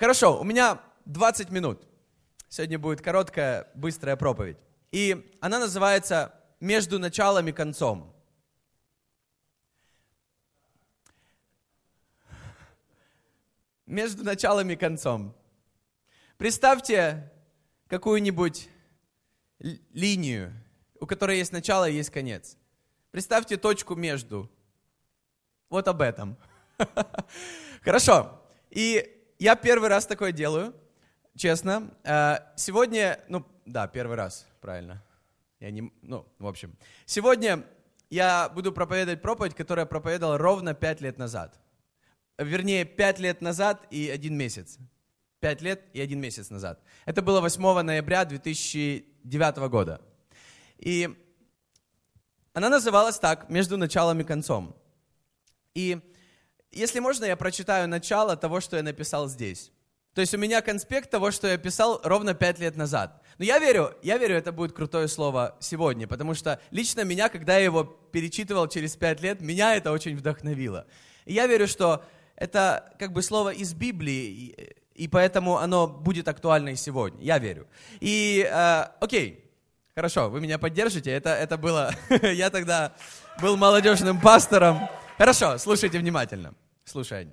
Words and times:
Хорошо, 0.00 0.40
у 0.40 0.44
меня 0.44 0.80
20 1.04 1.50
минут. 1.50 1.86
Сегодня 2.48 2.78
будет 2.78 3.02
короткая, 3.02 3.68
быстрая 3.74 4.16
проповедь. 4.16 4.56
И 4.92 5.30
она 5.42 5.58
называется 5.58 6.34
«Между 6.58 6.98
началом 6.98 7.46
и 7.48 7.52
концом». 7.52 8.10
Между 13.84 14.24
началом 14.24 14.70
и 14.70 14.76
концом. 14.76 15.36
Представьте 16.38 17.30
какую-нибудь 17.86 18.70
линию, 19.58 20.54
у 20.98 21.04
которой 21.04 21.36
есть 21.36 21.52
начало 21.52 21.86
и 21.86 21.92
есть 21.92 22.08
конец. 22.08 22.56
Представьте 23.10 23.58
точку 23.58 23.96
между. 23.96 24.50
Вот 25.68 25.86
об 25.88 26.00
этом. 26.00 26.38
Хорошо. 27.82 28.40
И 28.70 29.19
я 29.40 29.56
первый 29.56 29.88
раз 29.88 30.06
такое 30.06 30.32
делаю, 30.32 30.74
честно. 31.34 31.90
Э, 32.04 32.40
сегодня, 32.56 33.18
ну, 33.28 33.46
да, 33.64 33.88
первый 33.88 34.16
раз, 34.16 34.46
правильно. 34.60 35.02
Я 35.60 35.70
не, 35.70 35.90
ну, 36.02 36.26
в 36.38 36.46
общем. 36.46 36.76
Сегодня 37.06 37.64
я 38.10 38.50
буду 38.50 38.70
проповедовать 38.70 39.22
проповедь, 39.22 39.54
которую 39.54 39.84
я 39.84 39.86
проповедовал 39.86 40.36
ровно 40.36 40.74
пять 40.74 41.00
лет 41.00 41.16
назад. 41.16 41.58
Вернее, 42.36 42.84
пять 42.84 43.18
лет 43.18 43.40
назад 43.40 43.86
и 43.90 44.10
один 44.10 44.36
месяц. 44.36 44.76
Пять 45.40 45.62
лет 45.62 45.84
и 45.94 46.02
один 46.02 46.20
месяц 46.20 46.50
назад. 46.50 46.82
Это 47.06 47.22
было 47.22 47.40
8 47.40 47.80
ноября 47.80 48.26
2009 48.26 49.56
года. 49.70 50.02
И 50.76 51.08
она 52.52 52.68
называлась 52.68 53.18
так, 53.18 53.48
«Между 53.48 53.78
началом 53.78 54.20
и 54.20 54.24
концом». 54.24 54.76
И 55.72 55.98
если 56.72 57.00
можно, 57.00 57.24
я 57.24 57.36
прочитаю 57.36 57.88
начало 57.88 58.36
того, 58.36 58.60
что 58.60 58.76
я 58.76 58.82
написал 58.82 59.28
здесь. 59.28 59.72
То 60.14 60.20
есть 60.20 60.34
у 60.34 60.38
меня 60.38 60.60
конспект 60.60 61.10
того, 61.10 61.30
что 61.30 61.46
я 61.46 61.56
писал 61.56 62.00
ровно 62.02 62.34
пять 62.34 62.58
лет 62.58 62.76
назад. 62.76 63.22
Но 63.38 63.44
я 63.44 63.58
верю, 63.58 63.94
я 64.02 64.18
верю, 64.18 64.36
это 64.36 64.50
будет 64.50 64.72
крутое 64.72 65.06
слово 65.06 65.56
сегодня, 65.60 66.08
потому 66.08 66.34
что 66.34 66.60
лично 66.70 67.04
меня, 67.04 67.28
когда 67.28 67.56
я 67.56 67.64
его 67.64 67.84
перечитывал 67.84 68.66
через 68.66 68.96
пять 68.96 69.20
лет, 69.20 69.40
меня 69.40 69.76
это 69.76 69.92
очень 69.92 70.16
вдохновило. 70.16 70.86
И 71.26 71.34
я 71.34 71.46
верю, 71.46 71.68
что 71.68 72.04
это 72.34 72.92
как 72.98 73.12
бы 73.12 73.22
слово 73.22 73.50
из 73.50 73.72
Библии, 73.72 74.74
и 74.94 75.08
поэтому 75.08 75.58
оно 75.58 75.86
будет 75.86 76.26
актуально 76.26 76.70
и 76.70 76.76
сегодня. 76.76 77.22
Я 77.22 77.38
верю. 77.38 77.68
И, 78.00 78.46
э, 78.50 78.84
окей, 79.00 79.44
хорошо, 79.94 80.28
вы 80.28 80.40
меня 80.40 80.58
поддержите. 80.58 81.10
Это, 81.10 81.30
это 81.30 81.56
было... 81.56 81.94
я 82.22 82.50
тогда 82.50 82.94
был 83.40 83.56
молодежным 83.56 84.20
пастором. 84.20 84.88
Хорошо, 85.20 85.58
слушайте 85.58 85.98
внимательно. 85.98 86.54
Слушай. 86.86 87.28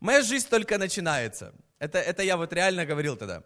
Моя 0.00 0.22
жизнь 0.22 0.48
только 0.50 0.76
начинается. 0.76 1.54
Это, 1.78 2.00
это 2.00 2.24
я 2.24 2.36
вот 2.36 2.52
реально 2.52 2.84
говорил 2.84 3.16
тогда. 3.16 3.44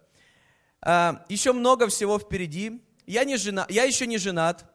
А, 0.81 1.23
еще 1.29 1.53
много 1.53 1.87
всего 1.89 2.17
впереди. 2.17 2.81
Я, 3.05 3.25
не 3.25 3.37
жена, 3.37 3.67
я 3.69 3.83
еще 3.83 4.07
не 4.07 4.17
женат. 4.17 4.65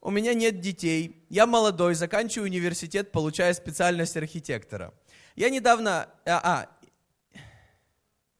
У 0.00 0.10
меня 0.10 0.34
нет 0.34 0.58
детей. 0.58 1.24
Я 1.28 1.46
молодой, 1.46 1.94
заканчиваю 1.94 2.48
университет, 2.48 3.12
получая 3.12 3.54
специальность 3.54 4.16
архитектора. 4.16 4.92
Я 5.36 5.48
недавно... 5.48 6.08
А, 6.26 6.66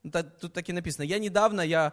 а 0.02 0.22
тут 0.24 0.52
так 0.52 0.68
и 0.68 0.72
написано. 0.72 1.04
Я 1.04 1.20
недавно 1.20 1.60
я 1.60 1.92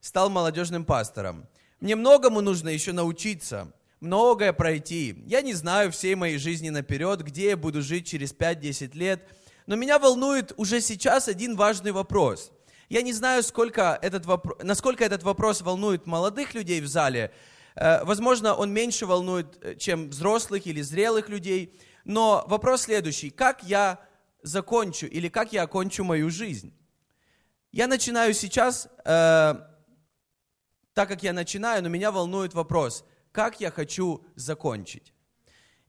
стал 0.00 0.30
молодежным 0.30 0.84
пастором. 0.84 1.46
Мне 1.78 1.94
многому 1.94 2.40
нужно 2.40 2.70
еще 2.70 2.92
научиться 2.92 3.72
многое 4.04 4.52
пройти. 4.52 5.24
Я 5.26 5.42
не 5.42 5.54
знаю 5.54 5.90
всей 5.90 6.14
моей 6.14 6.38
жизни 6.38 6.70
наперед, 6.70 7.22
где 7.22 7.50
я 7.50 7.56
буду 7.56 7.82
жить 7.82 8.06
через 8.06 8.32
5-10 8.32 8.96
лет, 8.96 9.26
но 9.66 9.76
меня 9.76 9.98
волнует 9.98 10.52
уже 10.56 10.80
сейчас 10.80 11.26
один 11.26 11.56
важный 11.56 11.90
вопрос. 11.90 12.52
Я 12.90 13.02
не 13.02 13.12
знаю, 13.12 13.42
сколько 13.42 13.98
этот 14.02 14.26
вопрос, 14.26 14.58
насколько 14.62 15.04
этот 15.04 15.22
вопрос 15.22 15.62
волнует 15.62 16.06
молодых 16.06 16.54
людей 16.54 16.80
в 16.82 16.86
зале. 16.86 17.32
Э, 17.74 18.04
возможно, 18.04 18.54
он 18.54 18.72
меньше 18.72 19.06
волнует, 19.06 19.58
э, 19.62 19.74
чем 19.76 20.10
взрослых 20.10 20.66
или 20.66 20.82
зрелых 20.82 21.30
людей. 21.30 21.74
Но 22.04 22.44
вопрос 22.46 22.82
следующий. 22.82 23.30
Как 23.30 23.64
я 23.64 23.98
закончу 24.42 25.06
или 25.06 25.28
как 25.28 25.54
я 25.54 25.62
окончу 25.62 26.04
мою 26.04 26.28
жизнь? 26.30 26.74
Я 27.72 27.86
начинаю 27.86 28.34
сейчас, 28.34 28.86
э, 29.04 29.54
так 30.92 31.08
как 31.08 31.22
я 31.22 31.32
начинаю, 31.32 31.82
но 31.82 31.88
меня 31.88 32.12
волнует 32.12 32.52
вопрос– 32.52 33.04
как 33.34 33.60
я 33.60 33.72
хочу 33.72 34.24
закончить. 34.36 35.12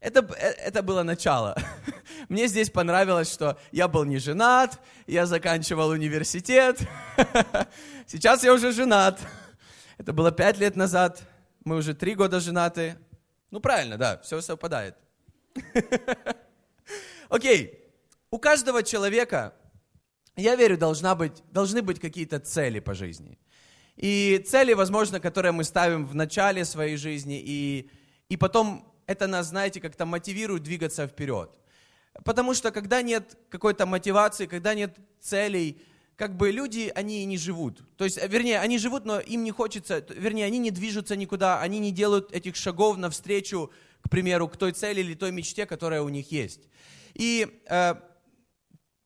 Это, 0.00 0.20
э, 0.36 0.68
это 0.68 0.82
было 0.82 1.04
начало. 1.04 1.56
Мне 2.28 2.48
здесь 2.48 2.70
понравилось, 2.70 3.32
что 3.32 3.56
я 3.70 3.86
был 3.86 4.04
не 4.04 4.18
женат, 4.18 4.80
я 5.06 5.26
заканчивал 5.26 5.90
университет. 5.90 6.80
Сейчас 8.06 8.42
я 8.42 8.52
уже 8.52 8.72
женат. 8.72 9.20
Это 9.96 10.12
было 10.12 10.32
пять 10.32 10.58
лет 10.58 10.76
назад. 10.76 11.22
Мы 11.64 11.76
уже 11.76 11.94
три 11.94 12.16
года 12.16 12.40
женаты. 12.40 12.98
Ну, 13.52 13.60
правильно, 13.60 13.96
да, 13.96 14.18
все 14.18 14.40
совпадает. 14.40 14.96
Окей. 17.28 17.80
У 18.30 18.38
каждого 18.38 18.82
человека, 18.82 19.54
я 20.34 20.56
верю, 20.56 20.76
должна 20.76 21.14
быть, 21.14 21.44
должны 21.52 21.80
быть 21.80 22.00
какие-то 22.00 22.40
цели 22.40 22.80
по 22.80 22.92
жизни. 22.92 23.38
И 23.96 24.44
цели, 24.46 24.74
возможно, 24.74 25.20
которые 25.20 25.52
мы 25.52 25.64
ставим 25.64 26.06
в 26.06 26.14
начале 26.14 26.64
своей 26.64 26.96
жизни, 26.96 27.42
и, 27.44 27.90
и 28.28 28.36
потом 28.36 28.92
это 29.06 29.26
нас, 29.26 29.48
знаете, 29.48 29.80
как-то 29.80 30.04
мотивирует 30.04 30.62
двигаться 30.62 31.06
вперед. 31.06 31.50
Потому 32.24 32.54
что 32.54 32.70
когда 32.70 33.02
нет 33.02 33.36
какой-то 33.48 33.86
мотивации, 33.86 34.46
когда 34.46 34.74
нет 34.74 34.96
целей, 35.20 35.80
как 36.16 36.36
бы 36.36 36.50
люди, 36.50 36.90
они 36.94 37.24
не 37.26 37.36
живут. 37.36 37.82
То 37.96 38.04
есть, 38.04 38.18
вернее, 38.28 38.60
они 38.60 38.78
живут, 38.78 39.04
но 39.04 39.20
им 39.20 39.44
не 39.44 39.50
хочется, 39.50 40.04
вернее, 40.08 40.46
они 40.46 40.58
не 40.58 40.70
движутся 40.70 41.14
никуда, 41.14 41.60
они 41.60 41.78
не 41.78 41.92
делают 41.92 42.32
этих 42.32 42.56
шагов 42.56 42.96
навстречу, 42.96 43.70
к 44.02 44.08
примеру, 44.08 44.48
к 44.48 44.56
той 44.56 44.72
цели 44.72 45.00
или 45.00 45.14
той 45.14 45.30
мечте, 45.30 45.66
которая 45.66 46.02
у 46.02 46.08
них 46.08 46.32
есть. 46.32 46.68
И 47.14 47.60
э, 47.68 47.94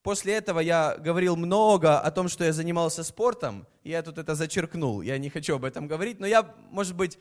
После 0.03 0.35
этого 0.35 0.61
я 0.61 0.97
говорил 0.97 1.37
много 1.37 2.01
о 2.01 2.11
том, 2.11 2.29
что 2.29 2.45
я 2.45 2.53
занимался 2.53 3.05
спортом. 3.05 3.67
Я 3.85 4.03
тут 4.03 4.17
это 4.17 4.35
зачеркнул, 4.35 5.03
я 5.03 5.19
не 5.19 5.29
хочу 5.29 5.57
об 5.57 5.65
этом 5.65 5.87
говорить, 5.87 6.21
но 6.21 6.27
я, 6.27 6.55
может 6.71 6.97
быть, 6.97 7.19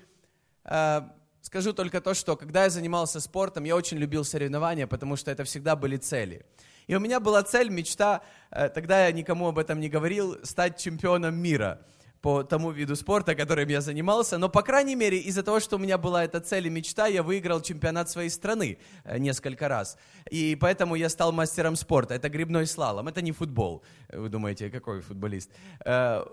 э, 0.63 1.01
скажу 1.41 1.73
только 1.73 1.99
то, 1.99 2.13
что 2.13 2.37
когда 2.37 2.63
я 2.63 2.69
занимался 2.69 3.19
спортом, 3.19 3.65
я 3.65 3.75
очень 3.75 3.97
любил 3.97 4.23
соревнования, 4.23 4.87
потому 4.87 5.17
что 5.17 5.29
это 5.29 5.43
всегда 5.43 5.75
были 5.75 5.97
цели. 5.97 6.45
И 6.87 6.95
у 6.95 6.99
меня 7.01 7.19
была 7.19 7.43
цель, 7.43 7.69
мечта, 7.69 8.21
э, 8.49 8.69
тогда 8.69 9.05
я 9.07 9.11
никому 9.11 9.49
об 9.49 9.59
этом 9.59 9.81
не 9.81 9.89
говорил, 9.89 10.37
стать 10.43 10.77
чемпионом 10.77 11.35
мира 11.35 11.81
по 12.21 12.43
тому 12.43 12.71
виду 12.71 12.95
спорта, 12.95 13.33
которым 13.33 13.69
я 13.69 13.81
занимался, 13.81 14.37
но, 14.37 14.49
по 14.49 14.61
крайней 14.61 14.95
мере, 14.95 15.19
из-за 15.19 15.41
того, 15.41 15.59
что 15.59 15.77
у 15.77 15.79
меня 15.79 15.97
была 15.97 16.25
эта 16.25 16.41
цель 16.41 16.67
и 16.67 16.69
мечта, 16.69 17.07
я 17.07 17.23
выиграл 17.23 17.61
чемпионат 17.61 18.09
своей 18.09 18.29
страны 18.29 18.77
э, 19.05 19.17
несколько 19.19 19.69
раз. 19.69 19.97
И 20.29 20.57
поэтому 20.59 20.95
я 20.95 21.09
стал 21.09 21.31
мастером 21.31 21.75
спорта. 21.75 22.15
Это 22.15 22.29
грибной 22.29 22.67
слалом, 22.67 23.07
это 23.07 23.21
не 23.21 23.31
футбол. 23.31 23.83
Вы 24.11 24.27
думаете, 24.27 24.69
какой 24.69 25.01
футболист? 25.01 25.49
Э, 25.85 26.25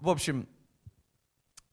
в 0.00 0.08
общем, 0.08 0.48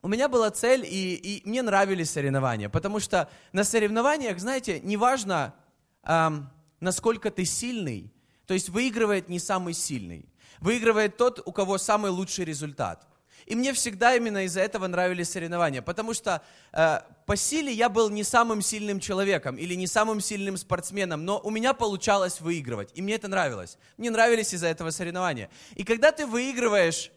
у 0.04 0.08
меня 0.08 0.30
была 0.30 0.52
цель, 0.52 0.86
и, 0.86 1.16
и 1.16 1.50
мне 1.50 1.64
нравились 1.64 2.12
соревнования, 2.12 2.70
потому 2.70 3.00
что 3.00 3.28
на 3.52 3.64
соревнованиях, 3.64 4.40
знаете, 4.40 4.80
неважно, 4.80 5.56
эм, 6.04 6.52
насколько 6.80 7.32
ты 7.32 7.46
сильный, 7.46 8.14
то 8.46 8.54
есть 8.54 8.70
выигрывает 8.70 9.30
не 9.30 9.40
самый 9.40 9.74
сильный, 9.74 10.30
выигрывает 10.60 11.18
тот, 11.18 11.42
у 11.48 11.52
кого 11.52 11.80
самый 11.80 12.12
лучший 12.12 12.46
результат– 12.46 13.08
и 13.46 13.56
мне 13.56 13.74
всегда 13.74 14.16
именно 14.16 14.46
из-за 14.46 14.62
этого 14.62 14.88
нравились 14.88 15.30
соревнования, 15.30 15.82
потому 15.82 16.14
что 16.14 16.42
э, 16.74 17.00
по 17.26 17.36
силе 17.36 17.72
я 17.72 17.90
был 17.90 18.10
не 18.10 18.24
самым 18.24 18.62
сильным 18.62 19.00
человеком 19.00 19.58
или 19.58 19.76
не 19.76 19.88
самым 19.88 20.20
сильным 20.20 20.58
спортсменом, 20.58 21.26
но 21.26 21.40
у 21.40 21.52
меня 21.52 21.74
получалось 21.74 22.42
выигрывать, 22.42 22.92
и 22.96 23.02
мне 23.02 23.16
это 23.16 23.28
нравилось. 23.28 23.78
Мне 23.98 24.10
нравились 24.10 24.54
из-за 24.54 24.68
этого 24.68 24.90
соревнования. 24.90 25.50
И 25.76 25.84
когда 25.84 26.12
ты 26.12 26.26
выигрываешь, 26.26 27.12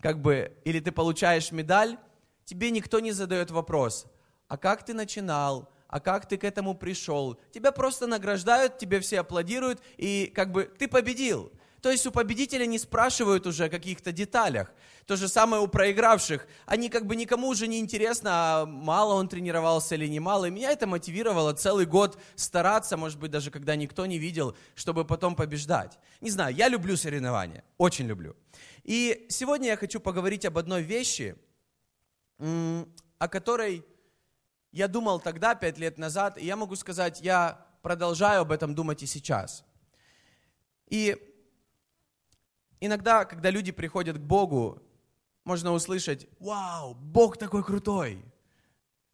как 0.00 0.20
бы, 0.20 0.52
или 0.64 0.80
ты 0.80 0.92
получаешь 0.92 1.50
медаль, 1.50 1.96
тебе 2.44 2.70
никто 2.70 3.00
не 3.00 3.12
задает 3.12 3.50
вопрос, 3.50 4.06
а 4.48 4.58
как 4.58 4.84
ты 4.84 4.92
начинал, 4.92 5.70
а 5.88 6.00
как 6.00 6.26
ты 6.26 6.36
к 6.36 6.44
этому 6.44 6.74
пришел. 6.74 7.38
Тебя 7.52 7.70
просто 7.70 8.06
награждают, 8.06 8.78
тебе 8.78 9.00
все 9.00 9.20
аплодируют, 9.20 9.80
и 9.96 10.30
как 10.34 10.50
бы 10.50 10.64
ты 10.64 10.88
победил. 10.88 11.52
То 11.84 11.90
есть 11.90 12.06
у 12.06 12.10
победителя 12.10 12.64
не 12.64 12.78
спрашивают 12.78 13.46
уже 13.46 13.64
о 13.64 13.68
каких-то 13.68 14.10
деталях. 14.10 14.72
То 15.04 15.16
же 15.16 15.28
самое 15.28 15.60
у 15.60 15.66
проигравших. 15.66 16.46
Они 16.64 16.88
как 16.88 17.04
бы 17.04 17.14
никому 17.14 17.48
уже 17.48 17.66
не 17.66 17.78
интересно, 17.78 18.30
а 18.32 18.64
мало 18.64 19.12
он 19.12 19.28
тренировался 19.28 19.94
или 19.94 20.06
не 20.06 20.18
мало. 20.18 20.46
И 20.46 20.50
меня 20.50 20.70
это 20.70 20.86
мотивировало 20.86 21.52
целый 21.52 21.84
год 21.84 22.18
стараться, 22.36 22.96
может 22.96 23.18
быть, 23.18 23.30
даже 23.30 23.50
когда 23.50 23.76
никто 23.76 24.06
не 24.06 24.18
видел, 24.18 24.56
чтобы 24.74 25.04
потом 25.04 25.36
побеждать. 25.36 25.98
Не 26.22 26.30
знаю, 26.30 26.54
я 26.54 26.68
люблю 26.68 26.96
соревнования, 26.96 27.64
очень 27.76 28.06
люблю. 28.06 28.34
И 28.82 29.26
сегодня 29.28 29.66
я 29.66 29.76
хочу 29.76 30.00
поговорить 30.00 30.46
об 30.46 30.56
одной 30.56 30.82
вещи, 30.82 31.36
о 32.38 33.28
которой 33.28 33.84
я 34.72 34.88
думал 34.88 35.20
тогда, 35.20 35.54
пять 35.54 35.76
лет 35.76 35.98
назад, 35.98 36.38
и 36.38 36.46
я 36.46 36.56
могу 36.56 36.76
сказать, 36.76 37.20
я 37.20 37.66
продолжаю 37.82 38.40
об 38.40 38.52
этом 38.52 38.74
думать 38.74 39.02
и 39.02 39.06
сейчас. 39.06 39.64
И 40.88 41.18
иногда, 42.86 43.24
когда 43.24 43.50
люди 43.50 43.72
приходят 43.72 44.16
к 44.18 44.20
Богу, 44.20 44.82
можно 45.44 45.72
услышать, 45.72 46.26
вау, 46.40 46.94
Бог 46.94 47.36
такой 47.36 47.62
крутой. 47.62 48.24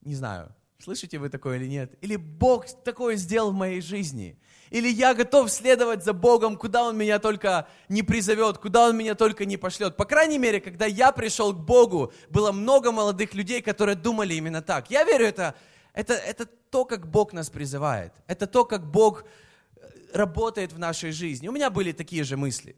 Не 0.03 0.15
знаю, 0.15 0.55
слышите 0.79 1.19
вы 1.19 1.29
такое 1.29 1.59
или 1.59 1.67
нет. 1.67 1.95
Или 2.01 2.17
Бог 2.17 2.67
такое 2.85 3.17
сделал 3.17 3.51
в 3.51 3.55
моей 3.55 3.81
жизни. 3.81 4.39
Или 4.71 4.89
я 4.89 5.15
готов 5.15 5.51
следовать 5.51 6.05
за 6.05 6.13
Богом, 6.13 6.57
куда 6.57 6.85
Он 6.85 6.97
меня 6.97 7.19
только 7.19 7.69
не 7.89 8.03
призовет, 8.03 8.59
куда 8.59 8.89
Он 8.89 8.97
меня 8.97 9.15
только 9.17 9.45
не 9.45 9.57
пошлет. 9.57 9.97
По 9.97 10.05
крайней 10.05 10.39
мере, 10.39 10.61
когда 10.61 10.87
я 10.87 11.11
пришел 11.11 11.53
к 11.53 11.59
Богу, 11.59 12.13
было 12.29 12.53
много 12.53 12.93
молодых 12.93 13.35
людей, 13.35 13.63
которые 13.63 13.97
думали 13.97 14.35
именно 14.35 14.63
так. 14.63 14.91
Я 14.91 15.05
верю, 15.05 15.27
это, 15.27 15.57
это, 15.93 16.15
это 16.15 16.47
то, 16.47 16.85
как 16.85 17.11
Бог 17.11 17.33
нас 17.33 17.51
призывает. 17.51 18.13
Это 18.29 18.47
то, 18.47 18.65
как 18.65 18.89
Бог 18.89 19.25
э, 19.25 19.89
работает 20.15 20.73
в 20.73 20.79
нашей 20.79 21.11
жизни. 21.11 21.49
У 21.49 21.53
меня 21.53 21.69
были 21.69 21.91
такие 21.91 22.23
же 22.23 22.37
мысли. 22.37 22.77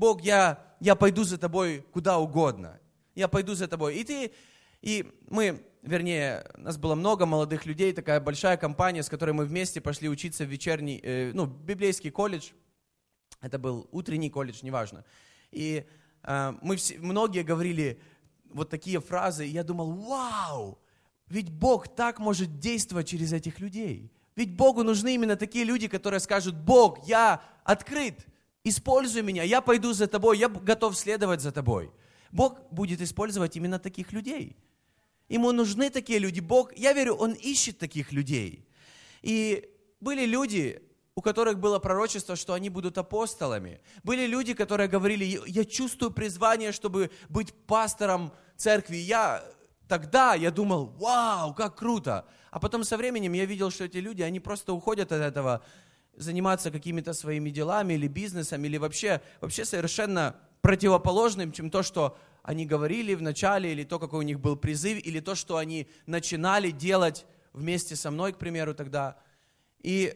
Бог, 0.00 0.22
я, 0.22 0.58
я 0.80 0.94
пойду 0.94 1.24
за 1.24 1.36
тобой 1.36 1.84
куда 1.92 2.18
угодно. 2.18 2.80
Я 3.14 3.28
пойду 3.28 3.54
за 3.54 3.68
тобой. 3.68 3.96
И 3.96 4.04
ты, 4.04 4.32
и 4.80 5.12
мы 5.28 5.62
вернее, 5.82 6.50
нас 6.56 6.78
было 6.78 6.94
много 6.94 7.26
молодых 7.26 7.66
людей, 7.66 7.92
такая 7.92 8.18
большая 8.18 8.56
компания, 8.56 9.02
с 9.02 9.10
которой 9.10 9.32
мы 9.32 9.44
вместе 9.44 9.82
пошли 9.82 10.08
учиться 10.08 10.46
в 10.46 10.48
вечерний, 10.48 11.00
э, 11.02 11.32
ну, 11.34 11.44
библейский 11.44 12.10
колледж. 12.10 12.52
Это 13.42 13.58
был 13.58 13.88
утренний 13.92 14.30
колледж, 14.30 14.60
неважно. 14.62 15.04
И 15.50 15.84
э, 16.22 16.52
мы 16.62 16.76
все, 16.76 16.98
многие 16.98 17.42
говорили 17.42 18.00
вот 18.54 18.70
такие 18.70 19.00
фразы, 19.02 19.46
и 19.46 19.50
я 19.50 19.64
думал, 19.64 19.92
вау, 19.92 20.78
ведь 21.26 21.50
Бог 21.50 21.94
так 21.94 22.18
может 22.18 22.58
действовать 22.58 23.08
через 23.08 23.34
этих 23.34 23.60
людей. 23.60 24.10
Ведь 24.34 24.56
Богу 24.56 24.82
нужны 24.82 25.14
именно 25.14 25.36
такие 25.36 25.66
люди, 25.66 25.88
которые 25.88 26.20
скажут, 26.20 26.56
Бог, 26.56 27.06
я 27.06 27.42
открыт, 27.64 28.26
используй 28.64 29.22
меня, 29.22 29.42
я 29.42 29.60
пойду 29.60 29.92
за 29.92 30.06
тобой, 30.06 30.38
я 30.38 30.48
готов 30.48 30.96
следовать 30.96 31.40
за 31.40 31.52
тобой. 31.52 31.90
Бог 32.30 32.60
будет 32.70 33.00
использовать 33.00 33.56
именно 33.56 33.78
таких 33.78 34.12
людей. 34.12 34.56
Ему 35.28 35.52
нужны 35.52 35.90
такие 35.90 36.18
люди. 36.18 36.40
Бог, 36.40 36.76
я 36.76 36.92
верю, 36.92 37.14
Он 37.14 37.32
ищет 37.32 37.78
таких 37.78 38.12
людей. 38.12 38.66
И 39.22 39.68
были 40.00 40.24
люди, 40.26 40.82
у 41.14 41.22
которых 41.22 41.58
было 41.58 41.78
пророчество, 41.78 42.36
что 42.36 42.54
они 42.54 42.70
будут 42.70 42.98
апостолами. 42.98 43.80
Были 44.02 44.26
люди, 44.26 44.54
которые 44.54 44.88
говорили, 44.88 45.40
я 45.46 45.64
чувствую 45.64 46.10
призвание, 46.10 46.72
чтобы 46.72 47.10
быть 47.28 47.52
пастором 47.66 48.32
церкви. 48.56 48.96
Я 48.96 49.44
тогда 49.88 50.34
я 50.34 50.50
думал, 50.50 50.86
вау, 50.98 51.54
как 51.54 51.76
круто. 51.76 52.26
А 52.50 52.58
потом 52.58 52.84
со 52.84 52.96
временем 52.96 53.32
я 53.32 53.44
видел, 53.44 53.70
что 53.70 53.84
эти 53.84 53.98
люди, 53.98 54.22
они 54.22 54.40
просто 54.40 54.72
уходят 54.72 55.12
от 55.12 55.20
этого, 55.20 55.62
заниматься 56.16 56.70
какими-то 56.70 57.12
своими 57.12 57.50
делами 57.50 57.94
или 57.94 58.06
бизнесом, 58.06 58.64
или 58.64 58.76
вообще, 58.76 59.20
вообще 59.40 59.64
совершенно 59.64 60.36
противоположным, 60.60 61.52
чем 61.52 61.70
то, 61.70 61.82
что 61.82 62.18
они 62.42 62.66
говорили 62.66 63.14
в 63.14 63.22
начале, 63.22 63.72
или 63.72 63.84
то, 63.84 63.98
какой 63.98 64.20
у 64.20 64.22
них 64.22 64.40
был 64.40 64.56
призыв, 64.56 65.04
или 65.04 65.20
то, 65.20 65.34
что 65.34 65.56
они 65.56 65.88
начинали 66.06 66.70
делать 66.70 67.26
вместе 67.52 67.96
со 67.96 68.10
мной, 68.10 68.32
к 68.32 68.38
примеру, 68.38 68.74
тогда. 68.74 69.18
И 69.80 70.14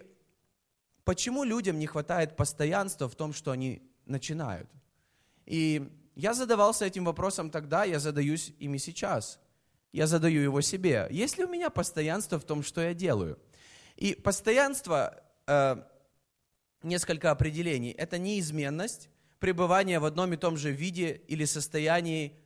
почему 1.04 1.44
людям 1.44 1.78
не 1.78 1.86
хватает 1.86 2.36
постоянства 2.36 3.08
в 3.08 3.14
том, 3.14 3.32
что 3.32 3.50
они 3.50 3.82
начинают? 4.06 4.68
И 5.46 5.90
я 6.14 6.32
задавался 6.34 6.86
этим 6.86 7.04
вопросом 7.04 7.50
тогда, 7.50 7.84
я 7.84 7.98
задаюсь 7.98 8.52
ими 8.58 8.78
сейчас. 8.78 9.40
Я 9.92 10.06
задаю 10.06 10.42
его 10.42 10.60
себе. 10.60 11.06
Есть 11.10 11.38
ли 11.38 11.44
у 11.44 11.48
меня 11.48 11.70
постоянство 11.70 12.38
в 12.38 12.44
том, 12.44 12.62
что 12.62 12.80
я 12.80 12.94
делаю? 12.94 13.38
И 13.96 14.14
постоянство, 14.14 15.22
э, 15.46 15.76
несколько 16.82 17.30
определений. 17.30 17.92
Это 17.92 18.18
неизменность, 18.18 19.08
пребывания 19.38 20.00
в 20.00 20.04
одном 20.04 20.32
и 20.32 20.36
том 20.36 20.56
же 20.56 20.70
виде 20.70 21.22
или 21.28 21.44
состоянии 21.44 22.38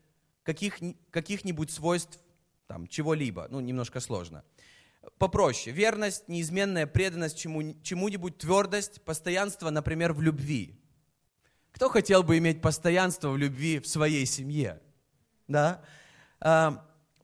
каких, 0.43 0.79
каких-нибудь 1.11 1.71
свойств 1.71 2.19
там, 2.67 2.87
чего-либо. 2.87 3.49
Ну, 3.50 3.61
немножко 3.61 4.00
сложно. 4.00 4.45
Попроще. 5.19 5.75
Верность, 5.75 6.29
неизменная 6.29 6.87
преданность 6.87 7.39
чему, 7.39 7.75
чему-нибудь, 7.83 8.39
твердость, 8.39 9.03
постоянство, 9.03 9.71
например, 9.71 10.12
в 10.12 10.21
любви. 10.21 10.79
Кто 11.73 11.89
хотел 11.89 12.23
бы 12.23 12.39
иметь 12.39 12.61
постоянство 12.61 13.31
в 13.31 13.37
любви 13.37 13.79
в 13.79 13.87
своей 13.87 14.27
семье? 14.27 14.81
Да? 15.47 15.83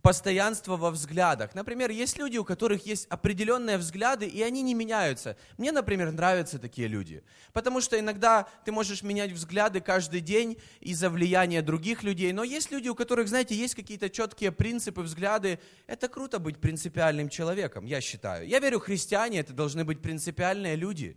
Постоянство 0.05 0.77
во 0.77 0.91
взглядах. 0.91 1.55
Например, 1.55 1.91
есть 1.91 2.19
люди, 2.19 2.37
у 2.37 2.45
которых 2.45 2.85
есть 2.85 3.07
определенные 3.09 3.79
взгляды, 3.79 4.27
и 4.27 4.43
они 4.43 4.61
не 4.61 4.75
меняются. 4.75 5.39
Мне, 5.57 5.73
например, 5.73 6.13
нравятся 6.13 6.59
такие 6.59 6.89
люди. 6.89 7.25
Потому 7.55 7.81
что 7.81 7.99
иногда 7.99 8.47
ты 8.67 8.71
можешь 8.71 9.03
менять 9.03 9.33
взгляды 9.33 9.81
каждый 9.81 10.21
день 10.21 10.59
из-за 10.81 11.09
влияния 11.09 11.63
других 11.63 12.03
людей. 12.03 12.35
Но 12.35 12.45
есть 12.45 12.71
люди, 12.71 12.87
у 12.91 12.95
которых, 12.95 13.29
знаете, 13.29 13.55
есть 13.55 13.75
какие-то 13.75 14.11
четкие 14.11 14.53
принципы, 14.53 15.01
взгляды. 15.01 15.59
Это 15.87 16.09
круто 16.09 16.39
быть 16.39 16.59
принципиальным 16.59 17.31
человеком, 17.31 17.87
я 17.87 18.03
считаю. 18.03 18.47
Я 18.47 18.59
верю, 18.61 18.81
христиане 18.81 19.41
это 19.41 19.55
должны 19.55 19.87
быть 19.87 20.03
принципиальные 20.03 20.77
люди, 20.77 21.17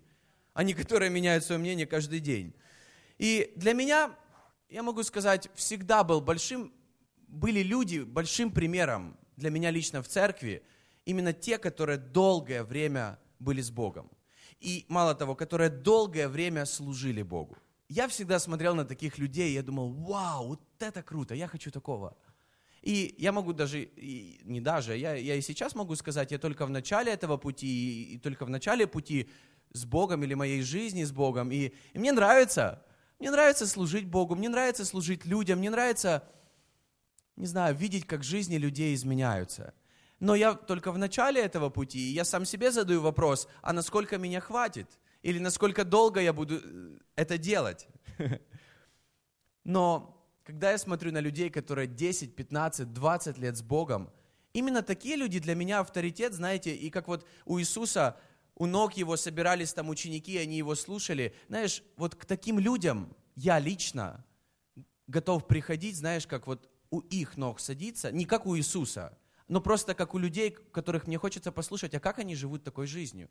а 0.54 0.64
не 0.64 0.74
которые 0.74 1.10
меняют 1.12 1.44
свое 1.44 1.60
мнение 1.60 1.88
каждый 1.88 2.22
день. 2.22 2.56
И 3.18 3.52
для 3.58 3.74
меня, 3.74 4.16
я 4.70 4.82
могу 4.82 5.04
сказать, 5.04 5.50
всегда 5.56 6.06
был 6.06 6.22
большим 6.22 6.72
были 7.28 7.62
люди 7.62 8.00
большим 8.00 8.52
примером 8.52 9.18
для 9.36 9.50
меня 9.50 9.72
лично 9.72 10.02
в 10.02 10.08
церкви, 10.08 10.64
именно 11.06 11.34
те, 11.34 11.58
которые 11.58 11.98
долгое 11.98 12.64
время 12.64 13.20
были 13.40 13.62
с 13.62 13.70
Богом. 13.70 14.10
И 14.60 14.86
мало 14.90 15.14
того, 15.14 15.36
которые 15.36 15.70
долгое 15.70 16.28
время 16.28 16.66
служили 16.66 17.22
Богу. 17.22 17.58
Я 17.90 18.08
всегда 18.08 18.40
смотрел 18.40 18.76
на 18.76 18.86
таких 18.86 19.18
людей, 19.18 19.52
и 19.52 19.54
я 19.54 19.64
думал, 19.64 19.94
вау, 19.94 20.48
вот 20.48 20.62
это 20.80 21.04
круто, 21.04 21.36
я 21.36 21.48
хочу 21.48 21.72
такого. 21.72 22.18
И 22.82 23.16
я 23.18 23.32
могу 23.32 23.54
даже, 23.54 23.84
и 23.84 24.42
не 24.44 24.62
даже, 24.62 24.98
я, 24.98 25.14
я 25.14 25.36
и 25.36 25.42
сейчас 25.42 25.76
могу 25.76 25.96
сказать, 25.96 26.32
я 26.32 26.38
только 26.38 26.66
в 26.66 26.70
начале 26.70 27.12
этого 27.12 27.38
пути, 27.38 27.68
и, 27.68 28.16
и 28.16 28.18
только 28.18 28.46
в 28.46 28.50
начале 28.50 28.88
пути 28.88 29.30
с 29.74 29.86
Богом 29.86 30.24
или 30.24 30.34
моей 30.34 30.62
жизни 30.62 31.04
с 31.04 31.12
Богом. 31.12 31.52
И, 31.52 31.74
и 31.94 32.00
мне 32.00 32.12
нравится, 32.12 32.84
мне 33.20 33.32
нравится 33.32 33.68
служить 33.68 34.06
Богу, 34.06 34.36
мне 34.36 34.50
нравится 34.50 34.86
служить 34.86 35.26
людям, 35.26 35.60
мне 35.60 35.70
нравится 35.70 36.24
не 37.38 37.46
знаю, 37.46 37.76
видеть, 37.76 38.06
как 38.06 38.24
жизни 38.24 38.58
людей 38.58 38.94
изменяются. 38.94 39.74
Но 40.20 40.36
я 40.36 40.56
только 40.56 40.92
в 40.92 40.98
начале 40.98 41.42
этого 41.42 41.70
пути, 41.70 42.00
и 42.00 42.14
я 42.14 42.26
сам 42.26 42.46
себе 42.46 42.72
задаю 42.72 43.02
вопрос, 43.02 43.48
а 43.62 43.72
насколько 43.72 44.18
меня 44.18 44.42
хватит? 44.42 44.88
Или 45.22 45.40
насколько 45.40 45.86
долго 45.86 46.20
я 46.20 46.34
буду 46.34 46.60
э, 46.64 46.98
это 47.16 47.38
делать? 47.38 47.88
Но 49.64 50.28
когда 50.44 50.72
я 50.72 50.78
смотрю 50.78 51.12
на 51.12 51.20
людей, 51.20 51.50
которые 51.50 51.88
10, 51.88 52.36
15, 52.36 52.94
20 52.94 53.38
лет 53.38 53.58
с 53.58 53.62
Богом, 53.62 54.10
именно 54.54 54.82
такие 54.82 55.16
люди 55.16 55.40
для 55.40 55.54
меня 55.54 55.82
авторитет, 55.82 56.34
знаете, 56.34 56.76
и 56.76 56.90
как 56.90 57.08
вот 57.08 57.28
у 57.46 57.60
Иисуса, 57.60 58.18
у 58.56 58.66
ног 58.66 58.94
его 58.94 59.18
собирались 59.18 59.74
там 59.74 59.90
ученики, 59.90 60.38
они 60.38 60.58
его 60.58 60.74
слушали. 60.74 61.36
Знаешь, 61.48 61.84
вот 61.96 62.16
к 62.16 62.26
таким 62.26 62.58
людям 62.58 63.16
я 63.36 63.60
лично 63.60 64.26
готов 65.06 65.46
приходить, 65.46 65.96
знаешь, 65.96 66.26
как 66.26 66.48
вот 66.48 66.70
у 66.90 67.00
их 67.00 67.38
ног 67.38 67.60
садиться, 67.60 68.12
не 68.12 68.26
как 68.26 68.46
у 68.46 68.58
Иисуса, 68.58 69.18
но 69.48 69.62
просто 69.62 69.94
как 69.94 70.14
у 70.14 70.18
людей, 70.18 70.52
которых 70.52 71.08
мне 71.08 71.18
хочется 71.18 71.52
послушать, 71.52 71.94
а 71.96 72.00
как 72.00 72.20
они 72.20 72.36
живут 72.36 72.64
такой 72.64 72.88
жизнью. 72.88 73.30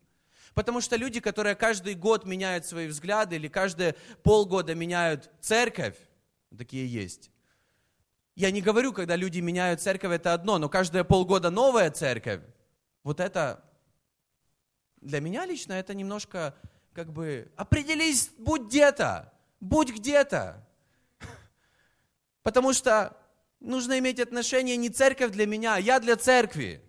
Потому 0.55 0.81
что 0.81 0.97
люди, 0.97 1.21
которые 1.21 1.55
каждый 1.55 1.95
год 1.95 2.25
меняют 2.25 2.65
свои 2.65 2.87
взгляды 2.87 3.37
или 3.37 3.49
каждые 3.49 3.95
полгода 4.23 4.75
меняют 4.75 5.31
церковь, 5.41 5.97
такие 6.57 6.87
есть. 6.87 7.31
Я 8.35 8.51
не 8.51 8.61
говорю, 8.61 8.93
когда 8.93 9.17
люди 9.17 9.41
меняют 9.41 9.81
церковь, 9.81 10.13
это 10.13 10.35
одно, 10.35 10.59
но 10.59 10.69
каждые 10.69 11.05
полгода 11.05 11.51
новая 11.51 11.91
церковь, 11.91 12.43
вот 13.03 13.21
это 13.21 13.65
для 15.01 15.21
меня 15.21 15.47
лично 15.47 15.75
это 15.75 15.95
немножко 15.95 16.55
как 16.93 17.13
бы 17.13 17.51
определись, 17.57 18.31
будь 18.39 18.63
где-то, 18.63 19.33
будь 19.61 19.95
где-то. 19.95 20.67
Потому 22.43 22.73
что 22.73 23.17
Нужно 23.67 23.99
иметь 23.99 24.21
отношение 24.21 24.77
не 24.77 24.91
церковь 24.91 25.33
для 25.33 25.45
меня, 25.45 25.75
а 25.75 25.81
я 25.81 25.99
для 25.99 26.15
церкви. 26.15 26.81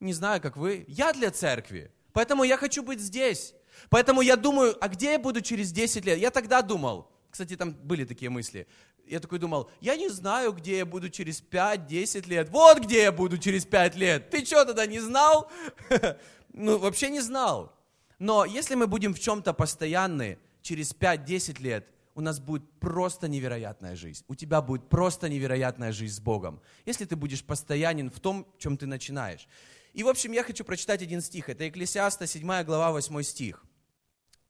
Не 0.00 0.12
знаю, 0.12 0.40
как 0.40 0.56
вы. 0.56 0.84
Я 0.88 1.12
для 1.12 1.30
церкви. 1.30 1.92
Поэтому 2.12 2.42
я 2.42 2.56
хочу 2.56 2.82
быть 2.82 2.98
здесь. 2.98 3.54
Поэтому 3.90 4.22
я 4.22 4.34
думаю, 4.34 4.76
а 4.80 4.88
где 4.88 5.12
я 5.12 5.18
буду 5.20 5.40
через 5.40 5.70
10 5.70 6.04
лет? 6.04 6.18
Я 6.18 6.32
тогда 6.32 6.62
думал, 6.62 7.12
кстати, 7.30 7.54
там 7.54 7.70
были 7.70 8.04
такие 8.04 8.28
мысли. 8.28 8.66
Я 9.06 9.20
такой 9.20 9.38
думал, 9.38 9.70
я 9.80 9.94
не 9.94 10.08
знаю, 10.08 10.50
где 10.52 10.78
я 10.78 10.84
буду 10.84 11.08
через 11.10 11.40
5-10 11.40 12.28
лет. 12.28 12.48
Вот 12.48 12.80
где 12.80 13.02
я 13.02 13.12
буду 13.12 13.38
через 13.38 13.64
5 13.64 13.94
лет. 13.94 14.30
Ты 14.30 14.44
что 14.44 14.64
тогда 14.64 14.84
не 14.86 14.98
знал? 14.98 15.50
Ну, 16.52 16.78
вообще 16.78 17.10
не 17.10 17.20
знал. 17.20 17.72
Но 18.18 18.44
если 18.44 18.74
мы 18.74 18.88
будем 18.88 19.14
в 19.14 19.20
чем-то 19.20 19.52
постоянны, 19.52 20.36
через 20.62 20.92
5-10 20.92 21.62
лет, 21.62 21.86
у 22.20 22.22
нас 22.22 22.38
будет 22.38 22.70
просто 22.80 23.28
невероятная 23.28 23.96
жизнь. 23.96 24.24
У 24.28 24.34
тебя 24.34 24.60
будет 24.60 24.88
просто 24.90 25.28
невероятная 25.28 25.90
жизнь 25.90 26.14
с 26.14 26.20
Богом, 26.20 26.60
если 26.84 27.06
ты 27.06 27.16
будешь 27.16 27.42
постоянен 27.42 28.10
в 28.10 28.20
том, 28.20 28.46
чем 28.58 28.76
ты 28.76 28.86
начинаешь. 28.86 29.48
И, 29.94 30.02
в 30.02 30.08
общем, 30.08 30.32
я 30.32 30.44
хочу 30.44 30.64
прочитать 30.64 31.02
один 31.02 31.22
стих. 31.22 31.48
Это 31.48 31.64
Екклесиаста, 31.64 32.26
7 32.26 32.62
глава, 32.64 32.92
8 32.92 33.22
стих. 33.22 33.64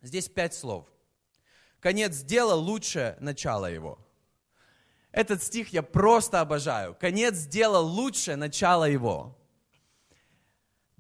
Здесь 0.03 0.29
пять 0.29 0.53
слов. 0.53 0.89
Конец 1.79 2.19
дела 2.23 2.55
лучше 2.55 3.17
начала 3.21 3.71
его. 3.71 3.99
Этот 5.13 5.41
стих 5.43 5.73
я 5.73 5.83
просто 5.83 6.41
обожаю. 6.41 6.97
Конец 7.01 7.47
дела 7.47 7.79
лучше 7.79 8.35
начала 8.35 8.89
его. 8.89 9.39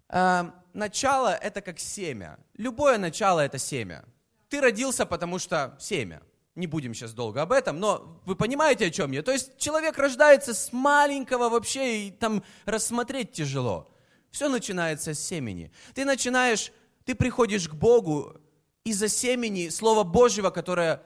Э, 0.09 0.53
начало– 0.73 1.35
это 1.43 1.63
как 1.63 1.81
семя. 1.81 2.39
Любое 2.55 2.97
начало– 2.97 3.41
это 3.41 3.59
семя. 3.59 4.05
Ты 4.49 4.61
родился, 4.61 5.05
потому 5.05 5.41
что 5.41 5.77
семя. 5.81 6.23
Не 6.61 6.67
будем 6.67 6.93
сейчас 6.93 7.15
долго 7.15 7.41
об 7.41 7.53
этом, 7.53 7.81
но 7.81 8.21
вы 8.27 8.37
понимаете, 8.37 8.85
о 8.85 8.91
чем 8.91 9.13
я. 9.13 9.23
То 9.23 9.33
есть 9.33 9.57
человек 9.57 9.97
рождается 9.97 10.53
с 10.53 10.75
маленького 10.75 11.49
вообще, 11.49 12.03
и 12.03 12.11
там 12.11 12.45
рассмотреть 12.67 13.33
тяжело. 13.33 13.91
Все 14.31 14.51
начинается 14.51 15.15
с 15.15 15.21
семени. 15.21 15.73
Ты 15.95 16.05
начинаешь, 16.05 16.71
ты 17.07 17.15
приходишь 17.15 17.67
к 17.67 17.73
Богу 17.73 18.37
из-за 18.85 19.09
семени 19.09 19.71
Слова 19.71 20.05
Божьего, 20.05 20.51
которое 20.51 21.03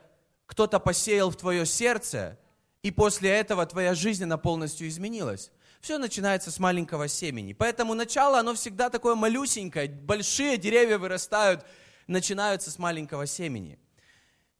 кто-то 0.46 0.80
посеял 0.80 1.30
в 1.30 1.36
твое 1.36 1.64
сердце, 1.66 2.36
и 2.82 2.90
после 2.90 3.30
этого 3.30 3.64
твоя 3.64 3.94
жизнь, 3.94 4.24
она 4.24 4.36
полностью 4.36 4.88
изменилась. 4.88 5.52
Все 5.80 5.98
начинается 5.98 6.50
с 6.50 6.58
маленького 6.58 7.06
семени. 7.06 7.52
Поэтому 7.52 7.94
начало, 7.94 8.40
оно 8.40 8.54
всегда 8.54 8.90
такое 8.90 9.14
малюсенькое. 9.14 9.88
Большие 9.88 10.56
деревья 10.56 10.98
вырастают, 10.98 11.64
начинаются 12.08 12.72
с 12.72 12.78
маленького 12.80 13.26
семени. 13.26 13.78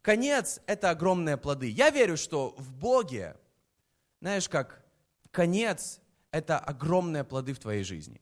Конец– 0.05 0.61
это 0.67 0.91
огромные 0.91 1.39
плоды. 1.39 1.71
Я 1.71 1.89
верю, 1.89 2.19
что 2.19 2.55
в 2.59 2.75
Боге, 2.75 3.39
знаешь 4.21 4.51
как, 4.51 4.85
конец– 5.31 5.99
это 6.31 6.59
огромные 6.59 7.25
плоды 7.25 7.55
в 7.55 7.59
твоей 7.59 7.85
жизни. 7.85 8.21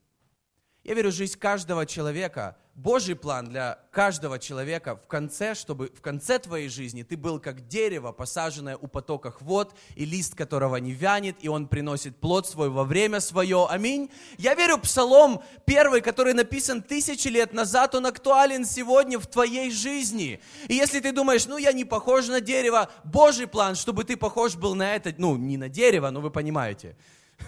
Я 0.85 0.95
верю, 0.95 1.13
жизнь 1.13 1.39
каждого 1.39 1.87
человека, 1.87 2.57
Божий 2.75 3.15
план 3.15 3.47
для 3.47 3.79
каждого 3.93 4.41
человека 4.41 4.97
в 4.97 5.07
конце, 5.07 5.55
чтобы 5.55 5.93
в 5.95 6.01
конце 6.01 6.41
твоей 6.41 6.69
жизни 6.69 7.05
ты 7.05 7.17
был 7.17 7.39
как 7.39 7.69
дерево, 7.69 8.11
посаженное 8.11 8.77
у 8.77 8.89
потоках 8.89 9.43
вод, 9.43 9.77
и 9.95 10.05
лист 10.05 10.35
которого 10.35 10.75
не 10.77 10.91
вянет, 10.91 11.37
и 11.41 11.49
он 11.49 11.69
приносит 11.69 12.17
плод 12.17 12.49
свой 12.49 12.69
во 12.69 12.83
время 12.83 13.21
свое. 13.21 13.67
Аминь. 13.71 14.11
Я 14.39 14.55
верю, 14.55 14.79
Псалом 14.79 15.45
первый, 15.67 16.01
который 16.01 16.33
написан 16.33 16.83
тысячи 16.83 17.29
лет 17.29 17.53
назад, 17.53 17.95
он 17.95 18.07
актуален 18.07 18.65
сегодня 18.65 19.21
в 19.21 19.29
твоей 19.29 19.71
жизни. 19.71 20.41
И 20.67 20.75
если 20.75 20.99
ты 20.99 21.13
думаешь, 21.13 21.47
ну 21.47 21.59
я 21.59 21.73
не 21.73 21.85
похож 21.85 22.27
на 22.27 22.41
дерево, 22.41 22.91
Божий 23.05 23.47
план, 23.47 23.77
чтобы 23.77 24.03
ты 24.03 24.17
похож 24.17 24.57
был 24.57 24.75
на 24.75 24.97
это, 24.97 25.15
ну 25.17 25.37
не 25.37 25.59
на 25.59 25.69
дерево, 25.69 26.11
но 26.11 26.21
вы 26.21 26.31
понимаете. 26.31 26.97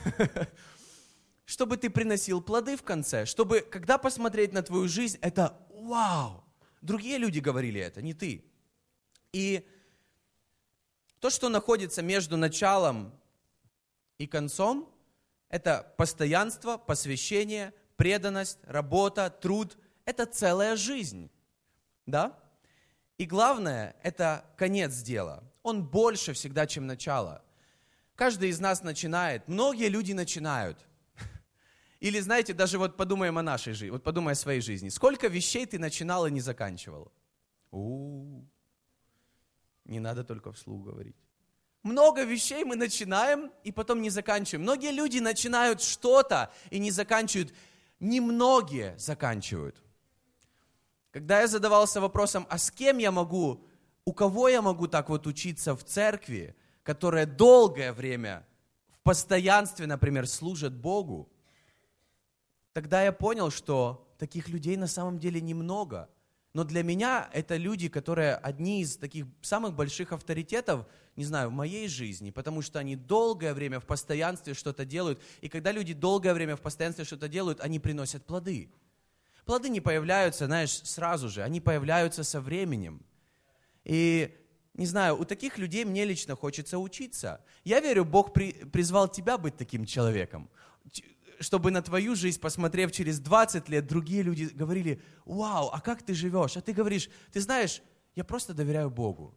чтобы 1.45 1.77
ты 1.77 1.91
приносил 1.91 2.41
плоды 2.41 2.77
в 2.77 2.83
конце, 2.83 3.27
чтобы, 3.27 3.61
когда 3.61 3.99
посмотреть 3.99 4.53
на 4.53 4.63
твою 4.63 4.89
жизнь, 4.89 5.19
это 5.21 5.59
вау. 5.71 6.45
Другие 6.81 7.19
люди 7.19 7.39
говорили 7.39 7.81
это, 7.81 8.03
не 8.03 8.15
ты. 8.15 8.45
И 9.33 9.67
то, 11.21 11.31
что 11.31 11.49
находится 11.49 12.03
между 12.03 12.37
началом 12.37 13.13
и 14.19 14.27
концом, 14.27 14.91
это 15.49 15.95
постоянство, 15.97 16.77
посвящение, 16.79 17.73
преданность, 17.97 18.59
работа, 18.65 19.31
труд. 19.31 19.77
Это 20.05 20.27
целая 20.27 20.77
жизнь. 20.77 21.31
Да? 22.07 22.39
И 23.19 23.25
главное, 23.25 23.97
это 24.03 24.45
конец 24.57 25.01
дела. 25.01 25.43
Он 25.63 25.85
больше 25.85 26.33
всегда, 26.33 26.67
чем 26.67 26.87
начало. 26.87 27.43
Каждый 28.15 28.51
из 28.51 28.61
нас 28.61 28.83
начинает. 28.83 29.47
Многие 29.49 29.89
люди 29.89 30.13
начинают– 30.13 30.79
или, 32.05 32.21
знаете, 32.21 32.53
даже 32.53 32.77
вот 32.77 32.99
подумаем 32.99 33.39
о 33.39 33.43
нашей 33.43 33.73
жизни, 33.73 33.91
вот 33.91 34.03
подумай 34.03 34.33
о 34.33 34.37
своей 34.37 34.61
жизни. 34.61 34.91
Сколько 34.91 35.29
вещей 35.29 35.65
ты 35.65 35.79
начинал 35.79 36.27
и 36.27 36.31
не 36.31 36.43
заканчивал? 36.43 37.11
У-у-у. 37.71 38.47
Не 39.87 40.01
надо 40.01 40.23
только 40.23 40.53
вслух 40.53 40.85
говорить. 40.85 41.17
Много 41.83 42.25
вещей 42.25 42.63
мы 42.65 42.77
начинаем 42.77 43.51
и 43.63 43.73
потом 43.73 44.03
не 44.03 44.11
заканчиваем. 44.11 44.65
Многие 44.65 44.93
люди 44.93 45.19
начинают 45.19 45.81
что-то 45.81 46.53
и 46.69 46.79
не 46.79 46.91
заканчивают. 46.91 47.55
Немногие 48.01 48.99
заканчивают. 48.99 49.83
Когда 51.11 51.41
я 51.41 51.47
задавался 51.47 52.03
вопросом, 52.03 52.47
а 52.51 52.59
с 52.59 52.71
кем 52.71 52.99
я 52.99 53.13
могу, 53.13 53.65
у 54.05 54.13
кого 54.13 54.51
я 54.51 54.61
могу 54.61 54.89
так 54.89 55.09
вот 55.09 55.27
учиться 55.27 55.75
в 55.75 55.83
церкви, 55.85 56.55
которая 56.83 57.25
долгое 57.25 57.95
время 57.95 58.47
в 58.91 58.99
постоянстве, 58.99 59.87
например, 59.87 60.27
служит 60.27 60.75
Богу, 60.75 61.31
тогда 62.75 63.03
я 63.05 63.13
понял, 63.13 63.51
что 63.51 64.07
таких 64.19 64.49
людей 64.51 64.77
на 64.77 64.89
самом 64.89 65.19
деле 65.19 65.41
немного. 65.41 66.11
Но 66.53 66.63
для 66.65 66.83
меня 66.83 67.31
это 67.33 67.57
люди, 67.57 67.89
которые 67.89 68.35
одни 68.37 68.83
из 68.83 68.97
таких 68.97 69.27
самых 69.43 69.75
больших 69.75 70.13
авторитетов, 70.13 70.87
не 71.17 71.25
знаю, 71.25 71.49
в 71.49 71.53
моей 71.53 71.89
жизни, 71.89 72.31
потому 72.31 72.63
что 72.63 72.79
они 72.79 72.95
долгое 72.97 73.55
время 73.55 73.81
в 73.81 73.87
постоянстве 73.87 74.55
что-то 74.55 74.85
делают. 74.85 75.21
И 75.41 75.49
когда 75.49 75.73
люди 75.73 75.95
долгое 75.95 76.35
время 76.35 76.57
в 76.57 76.61
постоянстве 76.61 77.05
что-то 77.05 77.29
делают, 77.29 77.61
они 77.61 77.79
приносят 77.81 78.25
плоды. 78.25 78.69
Плоды 79.47 79.69
не 79.69 79.81
появляются, 79.81 80.47
знаешь, 80.47 80.71
сразу 80.71 81.29
же, 81.29 81.43
они 81.43 81.61
появляются 81.61 82.25
со 82.25 82.41
временем. 82.41 83.03
И 83.85 84.37
не 84.75 84.87
знаю, 84.87 85.21
у 85.21 85.25
таких 85.25 85.59
людей 85.59 85.85
мне 85.85 86.05
лично 86.05 86.35
хочется 86.35 86.79
учиться. 86.79 87.45
Я 87.63 87.81
верю, 87.81 88.05
Бог 88.05 88.33
при, 88.33 88.53
призвал 88.53 89.09
тебя 89.09 89.39
быть 89.39 89.57
таким 89.57 89.87
человеком 89.87 90.49
чтобы 91.41 91.71
на 91.71 91.83
твою 91.83 92.15
жизнь, 92.15 92.41
посмотрев 92.41 92.93
через 92.93 93.21
20 93.21 93.69
лет, 93.69 93.87
другие 93.87 94.23
люди 94.23 94.45
говорили, 94.45 95.03
вау, 95.25 95.69
а 95.73 95.81
как 95.81 96.03
ты 96.03 96.15
живешь? 96.15 96.57
А 96.57 96.61
ты 96.61 96.73
говоришь, 96.73 97.09
ты 97.33 97.41
знаешь, 97.41 97.83
я 98.15 98.25
просто 98.25 98.55
доверяю 98.55 98.91
Богу. 98.91 99.35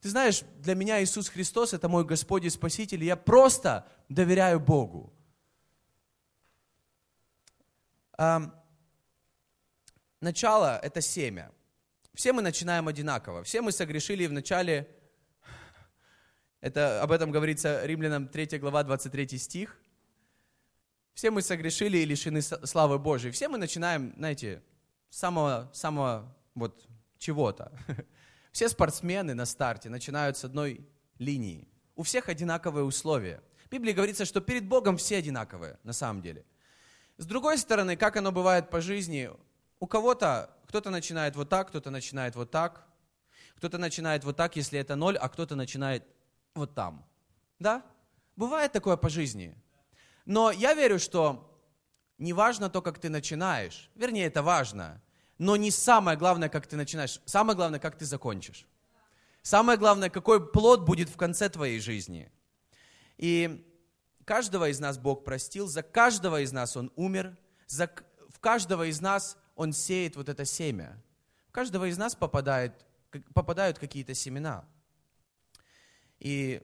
Ты 0.00 0.08
знаешь, 0.08 0.42
для 0.58 0.74
меня 0.74 1.02
Иисус 1.02 1.28
Христос– 1.28 1.72
это 1.74 1.88
мой 1.88 2.04
Господь 2.04 2.44
и 2.44 2.50
Спаситель, 2.50 3.02
и 3.02 3.06
я 3.06 3.16
просто 3.16 3.86
доверяю 4.08 4.60
Богу. 4.60 5.12
Начало– 10.20 10.78
это 10.82 11.00
семя. 11.00 11.52
Все 12.14 12.32
мы 12.32 12.42
начинаем 12.42 12.88
одинаково. 12.88 13.42
Все 13.44 13.60
мы 13.62 13.72
согрешили 13.72 14.26
в 14.26 14.32
начале, 14.32 14.88
это, 16.60 17.02
об 17.02 17.12
этом 17.12 17.30
говорится 17.30 17.84
Римлянам 17.84 18.28
3 18.28 18.58
глава 18.58 18.82
23 18.82 19.38
стих– 19.38 19.78
все 21.14 21.30
мы 21.30 21.42
согрешили 21.42 21.98
и 21.98 22.04
лишены 22.04 22.42
славы 22.42 22.98
Божьей. 22.98 23.30
Все 23.30 23.48
мы 23.48 23.58
начинаем, 23.58 24.14
знаете, 24.16 24.62
с 25.10 25.18
самого, 25.18 25.70
самого 25.72 26.36
вот 26.54 26.86
чего-то. 27.18 27.72
Все 28.52 28.68
спортсмены 28.68 29.34
на 29.34 29.44
старте 29.44 29.88
начинают 29.88 30.36
с 30.36 30.44
одной 30.44 30.86
линии. 31.18 31.68
У 31.94 32.02
всех 32.02 32.28
одинаковые 32.28 32.84
условия. 32.84 33.42
В 33.66 33.70
Библии 33.70 33.92
говорится, 33.92 34.24
что 34.24 34.40
перед 34.40 34.66
Богом 34.66 34.96
все 34.96 35.18
одинаковые, 35.18 35.78
на 35.84 35.92
самом 35.92 36.22
деле. 36.22 36.44
С 37.18 37.26
другой 37.26 37.58
стороны, 37.58 37.96
как 37.96 38.16
оно 38.16 38.32
бывает 38.32 38.70
по 38.70 38.80
жизни, 38.80 39.30
у 39.78 39.86
кого-то, 39.86 40.50
кто-то 40.66 40.90
начинает 40.90 41.36
вот 41.36 41.48
так, 41.48 41.68
кто-то 41.68 41.90
начинает 41.90 42.34
вот 42.34 42.50
так, 42.50 42.86
кто-то 43.56 43.78
начинает 43.78 44.24
вот 44.24 44.36
так, 44.36 44.56
если 44.56 44.80
это 44.80 44.96
ноль, 44.96 45.16
а 45.18 45.28
кто-то 45.28 45.54
начинает 45.54 46.04
вот 46.54 46.74
там. 46.74 47.06
Да? 47.58 47.84
Бывает 48.36 48.72
такое 48.72 48.96
по 48.96 49.08
жизни. 49.08 49.54
Но 50.30 50.52
я 50.52 50.74
верю, 50.74 51.00
что 51.00 51.60
не 52.16 52.32
важно 52.32 52.70
то, 52.70 52.82
как 52.82 53.00
ты 53.00 53.08
начинаешь. 53.08 53.90
Вернее, 53.96 54.26
это 54.26 54.44
важно. 54.44 55.02
Но 55.38 55.56
не 55.56 55.72
самое 55.72 56.16
главное, 56.16 56.48
как 56.48 56.68
ты 56.68 56.76
начинаешь. 56.76 57.20
Самое 57.24 57.56
главное, 57.56 57.80
как 57.80 57.98
ты 57.98 58.04
закончишь. 58.04 58.68
Самое 59.42 59.76
главное, 59.76 60.08
какой 60.08 60.52
плод 60.52 60.86
будет 60.86 61.08
в 61.08 61.16
конце 61.16 61.48
твоей 61.48 61.80
жизни. 61.80 62.30
И 63.18 63.68
каждого 64.24 64.68
из 64.68 64.78
нас 64.78 64.98
Бог 64.98 65.24
простил, 65.24 65.66
за 65.66 65.82
каждого 65.82 66.40
из 66.42 66.52
нас 66.52 66.76
Он 66.76 66.92
умер, 66.94 67.36
за, 67.66 67.90
в 68.28 68.38
каждого 68.38 68.86
из 68.86 69.00
нас 69.00 69.36
Он 69.56 69.72
сеет 69.72 70.14
вот 70.14 70.28
это 70.28 70.44
семя. 70.44 71.02
В 71.48 71.50
каждого 71.50 71.88
из 71.88 71.98
нас 71.98 72.14
попадает, 72.14 72.86
попадают 73.34 73.80
какие-то 73.80 74.14
семена. 74.14 74.64
И 76.20 76.62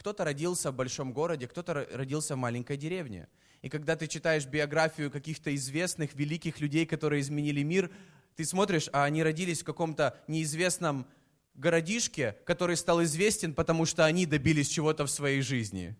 кто-то 0.00 0.24
родился 0.24 0.72
в 0.72 0.74
большом 0.74 1.12
городе, 1.12 1.46
кто-то 1.46 1.86
родился 1.92 2.34
в 2.34 2.38
маленькой 2.38 2.78
деревне. 2.78 3.28
И 3.60 3.68
когда 3.68 3.96
ты 3.96 4.06
читаешь 4.06 4.46
биографию 4.46 5.10
каких-то 5.10 5.54
известных, 5.54 6.14
великих 6.14 6.58
людей, 6.58 6.86
которые 6.86 7.20
изменили 7.20 7.62
мир, 7.62 7.90
ты 8.34 8.46
смотришь, 8.46 8.88
а 8.94 9.04
они 9.04 9.22
родились 9.22 9.60
в 9.60 9.64
каком-то 9.64 10.18
неизвестном 10.26 11.06
городишке, 11.52 12.38
который 12.46 12.78
стал 12.78 13.02
известен, 13.02 13.52
потому 13.52 13.84
что 13.84 14.06
они 14.06 14.24
добились 14.24 14.68
чего-то 14.70 15.04
в 15.04 15.10
своей 15.10 15.42
жизни. 15.42 15.94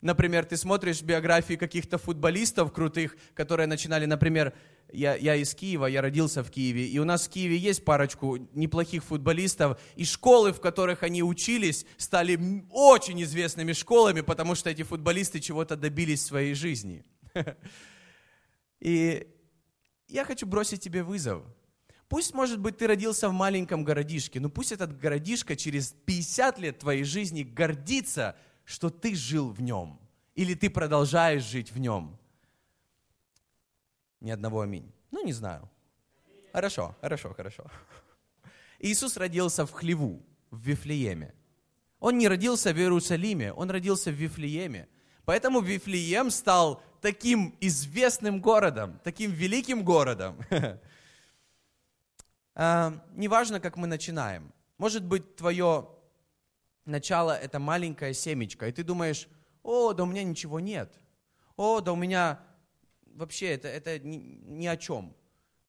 Например, 0.00 0.46
ты 0.46 0.56
смотришь 0.56 1.02
биографии 1.02 1.56
каких-то 1.56 1.98
футболистов 1.98 2.72
крутых, 2.72 3.18
которые 3.34 3.66
начинали, 3.66 4.06
например, 4.06 4.54
я, 4.92 5.16
я 5.16 5.34
из 5.34 5.54
Киева, 5.54 5.86
я 5.86 6.00
родился 6.00 6.42
в 6.42 6.50
Киеве, 6.50 6.86
и 6.86 6.98
у 6.98 7.04
нас 7.04 7.26
в 7.26 7.30
Киеве 7.30 7.56
есть 7.56 7.84
парочку 7.84 8.36
неплохих 8.52 9.04
футболистов, 9.04 9.80
и 9.96 10.04
школы, 10.04 10.52
в 10.52 10.60
которых 10.60 11.02
они 11.02 11.22
учились, 11.22 11.86
стали 11.96 12.64
очень 12.70 13.22
известными 13.22 13.72
школами, 13.72 14.20
потому 14.20 14.54
что 14.54 14.70
эти 14.70 14.82
футболисты 14.82 15.40
чего-то 15.40 15.76
добились 15.76 16.22
в 16.22 16.26
своей 16.26 16.54
жизни. 16.54 17.04
И 18.80 19.26
я 20.08 20.24
хочу 20.24 20.46
бросить 20.46 20.80
тебе 20.80 21.02
вызов. 21.02 21.42
Пусть, 22.08 22.34
может 22.34 22.60
быть, 22.60 22.78
ты 22.78 22.86
родился 22.86 23.28
в 23.28 23.32
маленьком 23.32 23.82
городишке, 23.82 24.38
но 24.38 24.48
пусть 24.48 24.70
этот 24.70 24.96
городишко 24.98 25.56
через 25.56 25.92
50 26.04 26.58
лет 26.60 26.78
твоей 26.78 27.02
жизни 27.02 27.42
гордится, 27.42 28.36
что 28.64 28.90
ты 28.90 29.16
жил 29.16 29.50
в 29.50 29.60
нем. 29.60 30.00
Или 30.36 30.54
ты 30.54 30.70
продолжаешь 30.70 31.42
жить 31.42 31.72
в 31.72 31.78
нем. 31.78 32.16
Ни 34.20 34.30
одного 34.30 34.60
аминь. 34.60 34.92
Ну, 35.10 35.24
не 35.24 35.32
знаю. 35.32 35.70
Хорошо, 36.52 36.96
хорошо, 37.00 37.34
хорошо. 37.34 37.64
Иисус 38.78 39.16
родился 39.16 39.66
в 39.66 39.72
хлеву, 39.72 40.22
в 40.50 40.60
Вифлееме. 40.60 41.34
Он 41.98 42.18
не 42.18 42.28
родился 42.28 42.72
в 42.72 42.76
Иерусалиме, 42.76 43.52
он 43.52 43.70
родился 43.70 44.10
в 44.10 44.14
Вифлееме. 44.14 44.88
Поэтому 45.24 45.60
Вифлеем 45.60 46.30
стал 46.30 46.82
таким 47.00 47.56
известным 47.60 48.40
городом, 48.40 49.00
таким 49.04 49.32
великим 49.32 49.84
городом. 49.84 50.38
А, 52.58 53.04
неважно, 53.12 53.60
как 53.60 53.76
мы 53.76 53.86
начинаем. 53.86 54.50
Может 54.78 55.04
быть, 55.04 55.36
твое 55.36 55.90
начало– 56.86 57.36
это 57.42 57.58
маленькая 57.58 58.14
семечко, 58.14 58.66
и 58.66 58.72
ты 58.72 58.82
думаешь, 58.82 59.28
о, 59.62 59.92
да 59.92 60.04
у 60.04 60.06
меня 60.06 60.22
ничего 60.22 60.58
нет. 60.58 60.98
О, 61.56 61.82
да 61.82 61.92
у 61.92 61.96
меня 61.96 62.40
вообще 63.16 63.48
это, 63.48 63.68
это 63.68 63.98
ни, 63.98 64.16
ни 64.16 64.66
о 64.66 64.76
чем. 64.76 65.14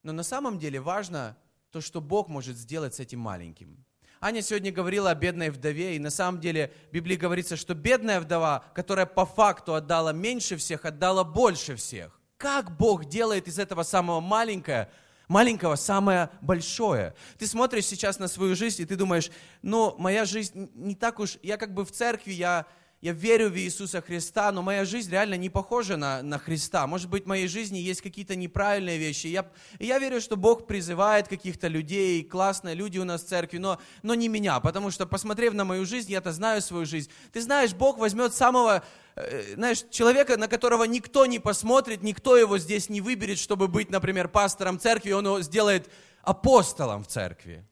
Но 0.02 0.12
на 0.12 0.22
самом 0.22 0.58
деле 0.58 0.80
важно 0.80 1.36
то, 1.70 1.80
что 1.80 2.00
Бог 2.00 2.28
может 2.28 2.56
сделать 2.56 2.94
с 2.94 3.00
этим 3.00 3.20
маленьким. 3.20 3.84
Аня 4.20 4.42
сегодня 4.42 4.72
говорила 4.72 5.10
о 5.10 5.14
бедной 5.14 5.50
вдове, 5.50 5.94
и 5.94 5.98
на 5.98 6.10
самом 6.10 6.40
деле 6.40 6.72
в 6.88 6.92
Библии 6.92 7.16
говорится, 7.16 7.56
что 7.56 7.74
бедная 7.74 8.20
вдова, 8.20 8.64
которая 8.74 9.06
по 9.06 9.24
факту 9.24 9.74
отдала 9.74 10.12
меньше 10.12 10.56
всех, 10.56 10.84
отдала 10.84 11.22
больше 11.22 11.76
всех. 11.76 12.20
Как 12.36 12.76
Бог 12.76 13.04
делает 13.04 13.46
из 13.46 13.58
этого 13.58 13.84
самого 13.84 14.20
маленького, 14.20 14.88
маленького 15.28 15.76
самое 15.76 16.30
большое. 16.40 17.14
Ты 17.38 17.46
смотришь 17.46 17.86
сейчас 17.86 18.18
на 18.18 18.26
свою 18.26 18.56
жизнь, 18.56 18.82
и 18.82 18.86
ты 18.86 18.96
думаешь, 18.96 19.30
ну, 19.62 19.94
моя 19.98 20.24
жизнь 20.24 20.70
не 20.74 20.96
так 20.96 21.20
уж, 21.20 21.38
я 21.42 21.56
как 21.56 21.72
бы 21.72 21.84
в 21.84 21.92
церкви, 21.92 22.32
я 22.32 22.66
я 23.00 23.12
верю 23.12 23.48
в 23.48 23.56
Иисуса 23.56 24.00
Христа, 24.00 24.50
но 24.50 24.60
моя 24.60 24.84
жизнь 24.84 25.10
реально 25.12 25.34
не 25.34 25.48
похожа 25.50 25.96
на, 25.96 26.20
на 26.20 26.38
Христа. 26.38 26.84
Может 26.88 27.08
быть, 27.08 27.24
в 27.24 27.28
моей 27.28 27.46
жизни 27.46 27.78
есть 27.78 28.02
какие-то 28.02 28.34
неправильные 28.34 28.98
вещи. 28.98 29.28
Я, 29.28 29.48
я 29.78 30.00
верю, 30.00 30.20
что 30.20 30.36
Бог 30.36 30.66
призывает 30.66 31.28
каких-то 31.28 31.68
людей, 31.68 32.24
классные 32.24 32.74
люди 32.74 32.98
у 32.98 33.04
нас 33.04 33.22
в 33.22 33.28
церкви, 33.28 33.58
но, 33.58 33.78
но 34.02 34.14
не 34.14 34.26
меня, 34.26 34.58
потому 34.58 34.90
что, 34.90 35.06
посмотрев 35.06 35.54
на 35.54 35.64
мою 35.64 35.86
жизнь, 35.86 36.10
я-то 36.10 36.32
знаю 36.32 36.60
свою 36.60 36.86
жизнь. 36.86 37.08
Ты 37.32 37.40
знаешь, 37.40 37.72
Бог 37.72 37.98
возьмет 37.98 38.34
самого, 38.34 38.82
э, 39.14 39.54
знаешь, 39.54 39.84
человека, 39.90 40.36
на 40.36 40.48
которого 40.48 40.82
никто 40.82 41.24
не 41.26 41.38
посмотрит, 41.38 42.02
никто 42.02 42.36
его 42.36 42.58
здесь 42.58 42.88
не 42.88 43.00
выберет, 43.00 43.38
чтобы 43.38 43.68
быть, 43.68 43.90
например, 43.90 44.26
пастором 44.26 44.80
церкви, 44.80 45.12
он 45.12 45.24
его 45.24 45.40
сделает 45.40 45.88
апостолом 46.22 47.04
в 47.04 47.06
церкви. 47.06 47.64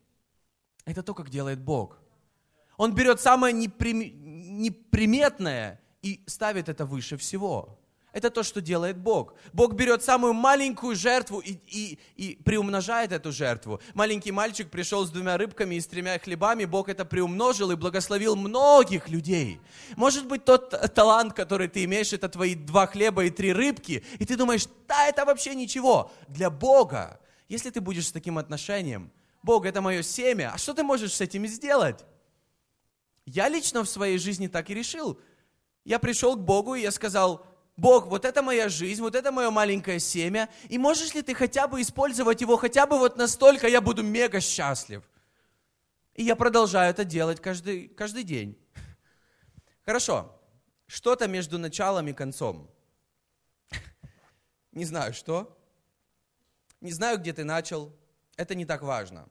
Это 0.84 1.02
то, 1.02 1.14
как 1.14 1.30
делает 1.30 1.60
Бог. 1.60 1.98
Он 2.76 2.94
берет 2.94 3.20
самое 3.20 3.52
неприметное 4.56 5.80
и 6.02 6.20
ставит 6.26 6.68
это 6.68 6.84
выше 6.84 7.16
всего. 7.16 7.78
Это 8.16 8.30
то, 8.30 8.42
что 8.42 8.62
делает 8.62 8.96
Бог. 8.96 9.34
Бог 9.52 9.74
берет 9.74 10.02
самую 10.02 10.32
маленькую 10.32 10.96
жертву 10.96 11.40
и, 11.40 11.58
и, 11.66 11.98
и 12.16 12.36
приумножает 12.42 13.12
эту 13.12 13.30
жертву. 13.30 13.78
Маленький 13.92 14.32
мальчик 14.32 14.70
пришел 14.70 15.04
с 15.04 15.10
двумя 15.10 15.36
рыбками 15.36 15.74
и 15.74 15.80
с 15.82 15.86
тремя 15.86 16.18
хлебами, 16.18 16.64
Бог 16.64 16.88
это 16.88 17.04
приумножил 17.04 17.72
и 17.72 17.76
благословил 17.76 18.34
многих 18.34 19.10
людей. 19.10 19.60
Может 19.96 20.26
быть, 20.26 20.46
тот 20.46 20.70
талант, 20.94 21.34
который 21.34 21.68
ты 21.68 21.84
имеешь, 21.84 22.14
это 22.14 22.30
твои 22.30 22.54
два 22.54 22.86
хлеба 22.86 23.26
и 23.26 23.30
три 23.30 23.52
рыбки, 23.52 24.02
и 24.18 24.24
ты 24.24 24.36
думаешь, 24.36 24.66
да, 24.88 25.08
это 25.08 25.26
вообще 25.26 25.54
ничего. 25.54 26.10
Для 26.26 26.48
Бога, 26.48 27.20
если 27.50 27.68
ты 27.68 27.82
будешь 27.82 28.06
с 28.06 28.12
таким 28.12 28.38
отношением, 28.38 29.12
Бог, 29.42 29.66
это 29.66 29.82
мое 29.82 30.02
семя, 30.02 30.52
а 30.54 30.58
что 30.58 30.72
ты 30.72 30.82
можешь 30.82 31.12
с 31.12 31.20
этим 31.20 31.46
сделать? 31.46 32.02
Я 33.26 33.48
лично 33.48 33.82
в 33.82 33.88
своей 33.88 34.18
жизни 34.18 34.46
так 34.46 34.70
и 34.70 34.74
решил. 34.74 35.20
Я 35.84 35.98
пришел 35.98 36.36
к 36.36 36.40
Богу, 36.40 36.76
и 36.76 36.82
я 36.82 36.92
сказал, 36.92 37.44
Бог, 37.76 38.06
вот 38.06 38.24
это 38.24 38.40
моя 38.40 38.68
жизнь, 38.68 39.02
вот 39.02 39.16
это 39.16 39.32
мое 39.32 39.50
маленькое 39.50 39.98
семя, 39.98 40.48
и 40.68 40.78
можешь 40.78 41.12
ли 41.12 41.22
ты 41.22 41.34
хотя 41.34 41.66
бы 41.66 41.82
использовать 41.82 42.40
его, 42.40 42.56
хотя 42.56 42.86
бы 42.86 42.98
вот 42.98 43.16
настолько 43.16 43.66
я 43.66 43.80
буду 43.80 44.02
мега 44.02 44.40
счастлив. 44.40 45.02
И 46.14 46.22
я 46.22 46.36
продолжаю 46.36 46.90
это 46.90 47.04
делать 47.04 47.40
каждый, 47.40 47.88
каждый 47.88 48.22
день. 48.22 48.56
Хорошо, 49.84 50.40
что-то 50.86 51.28
между 51.28 51.58
началом 51.58 52.08
и 52.08 52.12
концом. 52.12 52.70
Не 54.72 54.84
знаю, 54.84 55.12
что. 55.12 55.58
Не 56.80 56.92
знаю, 56.92 57.18
где 57.18 57.32
ты 57.32 57.44
начал. 57.44 57.92
Это 58.36 58.54
не 58.54 58.64
так 58.64 58.82
важно. 58.82 59.28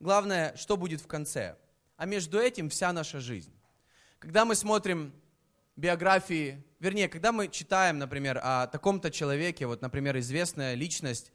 Главное, 0.00 0.56
что 0.56 0.76
будет 0.76 1.00
в 1.00 1.06
конце– 1.06 1.56
а 2.00 2.06
между 2.06 2.40
этим 2.40 2.70
вся 2.70 2.94
наша 2.94 3.20
жизнь. 3.20 3.52
Когда 4.20 4.46
мы 4.46 4.54
смотрим 4.54 5.12
биографии, 5.76 6.64
вернее, 6.78 7.10
когда 7.10 7.30
мы 7.30 7.46
читаем, 7.46 7.98
например, 7.98 8.40
о 8.42 8.68
таком-то 8.68 9.10
человеке, 9.10 9.66
вот, 9.66 9.82
например, 9.82 10.18
известная 10.18 10.72
личность, 10.72 11.30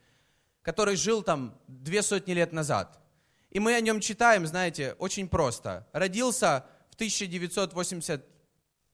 который 0.63 0.95
жил 0.95 1.21
там 1.21 1.55
две 1.67 2.01
сотни 2.01 2.33
лет 2.33 2.51
назад, 2.51 2.99
и 3.51 3.59
мы 3.59 3.75
о 3.75 3.79
нем 3.79 3.99
читаем, 3.99 4.47
знаете, 4.47 4.95
очень 4.97 5.29
просто. 5.29 5.87
Родился 5.93 6.65
в 6.89 6.95
1980, 6.95 8.25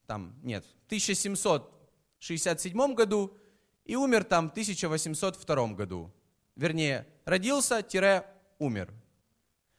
там, 0.08 0.38
нет, 0.44 0.66
в 0.66 0.88
1767 0.88 2.94
году 2.94 3.38
и 3.86 3.96
умер 3.96 4.26
там 4.26 4.50
в 4.50 4.52
1802 4.52 5.68
году. 5.68 6.14
Вернее, 6.58 7.08
родился-умер. 7.24 8.94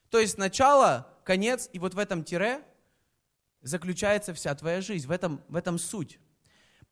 То 0.08 0.18
есть 0.18 0.38
начало 0.38 1.11
конец, 1.24 1.68
и 1.72 1.78
вот 1.78 1.94
в 1.94 1.98
этом 1.98 2.24
тире 2.24 2.62
заключается 3.60 4.34
вся 4.34 4.54
твоя 4.54 4.80
жизнь, 4.80 5.06
в 5.06 5.10
этом, 5.10 5.42
в 5.48 5.56
этом 5.56 5.78
суть. 5.78 6.18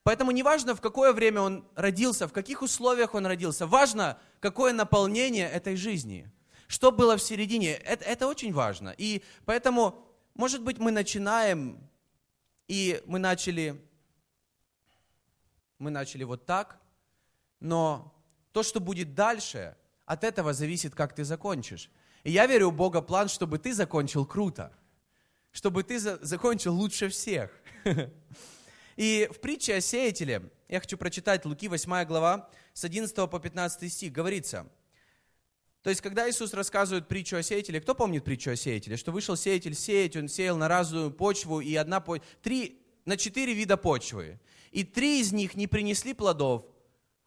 Поэтому 0.02 0.30
неважно, 0.30 0.74
в 0.74 0.80
какое 0.80 1.12
время 1.12 1.42
он 1.42 1.64
родился, 1.74 2.26
в 2.26 2.32
каких 2.32 2.62
условиях 2.62 3.14
он 3.14 3.26
родился, 3.26 3.66
важно, 3.66 4.18
какое 4.40 4.72
наполнение 4.72 5.48
этой 5.48 5.76
жизни, 5.76 6.30
что 6.68 6.90
было 6.90 7.16
в 7.16 7.22
середине. 7.22 7.74
Это, 7.74 8.04
это 8.04 8.26
очень 8.26 8.52
важно. 8.52 8.94
И 8.96 9.22
поэтому, 9.44 10.06
может 10.34 10.62
быть, 10.62 10.78
мы 10.78 10.90
начинаем, 10.90 11.86
и 12.66 13.02
мы 13.06 13.18
начали, 13.18 13.84
мы 15.78 15.90
начали 15.90 16.24
вот 16.24 16.46
так, 16.46 16.80
но 17.58 18.14
то, 18.52 18.62
что 18.62 18.80
будет 18.80 19.14
дальше, 19.14 19.76
от 20.06 20.24
этого 20.24 20.52
зависит, 20.54 20.94
как 20.94 21.14
ты 21.14 21.24
закончишь. 21.24 21.90
И 22.24 22.30
я 22.30 22.46
верю, 22.46 22.68
у 22.68 22.72
Бога 22.72 23.00
план, 23.00 23.28
чтобы 23.28 23.58
ты 23.58 23.72
закончил 23.72 24.26
круто, 24.26 24.72
чтобы 25.52 25.82
ты 25.82 25.98
за 25.98 26.18
закончил 26.22 26.74
лучше 26.74 27.08
всех. 27.08 27.50
И 28.96 29.28
в 29.32 29.40
притче 29.40 29.76
о 29.76 29.80
сеятеле, 29.80 30.50
я 30.68 30.80
хочу 30.80 30.98
прочитать 30.98 31.44
Луки 31.46 31.68
8 31.68 32.04
глава, 32.04 32.50
с 32.74 32.84
11 32.84 33.14
по 33.30 33.38
15 33.38 33.90
стих, 33.90 34.12
говорится, 34.12 34.66
то 35.82 35.88
есть, 35.88 36.02
когда 36.02 36.28
Иисус 36.28 36.52
рассказывает 36.52 37.08
притчу 37.08 37.36
о 37.36 37.42
сеятеле, 37.42 37.80
кто 37.80 37.94
помнит 37.94 38.22
притчу 38.22 38.50
о 38.50 38.56
сеятеле? 38.56 38.98
Что 38.98 39.12
вышел 39.12 39.34
сеятель 39.34 39.74
сеять, 39.74 40.14
он 40.14 40.28
сеял 40.28 40.58
на 40.58 40.68
разную 40.68 41.10
почву, 41.10 41.60
и 41.60 41.74
одна, 41.74 42.04
три, 42.42 42.82
на 43.06 43.16
четыре 43.16 43.54
вида 43.54 43.78
почвы. 43.78 44.38
И 44.72 44.84
три 44.84 45.20
из 45.20 45.32
них 45.32 45.54
не 45.54 45.66
принесли 45.66 46.12
плодов, 46.12 46.66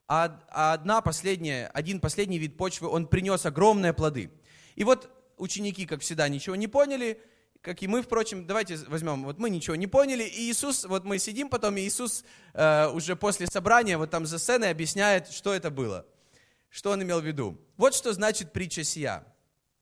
а, 0.08 0.40
а 0.50 0.74
одна 0.74 1.02
последняя, 1.02 1.68
один 1.74 2.00
последний 2.00 2.38
вид 2.38 2.56
почвы, 2.56 2.88
он 2.88 3.08
принес 3.08 3.46
огромные 3.48 3.94
плоды. 3.94 4.30
И 4.76 4.84
вот 4.84 5.10
ученики, 5.38 5.86
как 5.86 6.02
всегда, 6.02 6.28
ничего 6.28 6.56
не 6.56 6.68
поняли, 6.68 7.22
как 7.62 7.82
и 7.82 7.88
мы, 7.88 8.02
впрочем, 8.02 8.46
давайте 8.46 8.78
возьмем, 8.88 9.24
вот 9.24 9.40
мы 9.40 9.50
ничего 9.50 9.76
не 9.76 9.88
поняли, 9.88 10.24
и 10.24 10.52
Иисус, 10.52 10.84
вот 10.84 11.06
мы 11.06 11.18
сидим 11.18 11.50
потом, 11.50 11.78
и 11.78 11.82
Иисус 11.82 12.26
э, 12.54 12.88
уже 12.90 13.16
после 13.16 13.48
собрания, 13.48 13.98
вот 13.98 14.10
там 14.10 14.26
за 14.26 14.38
сценой 14.38 14.70
объясняет, 14.70 15.30
что 15.30 15.54
это 15.54 15.72
было, 15.72 16.06
что 16.70 16.92
он 16.92 17.02
имел 17.04 17.22
в 17.22 17.26
виду. 17.26 17.58
Вот 17.78 17.96
что 17.96 18.12
значит 18.12 18.52
притча 18.52 18.84
сия. 18.84 19.26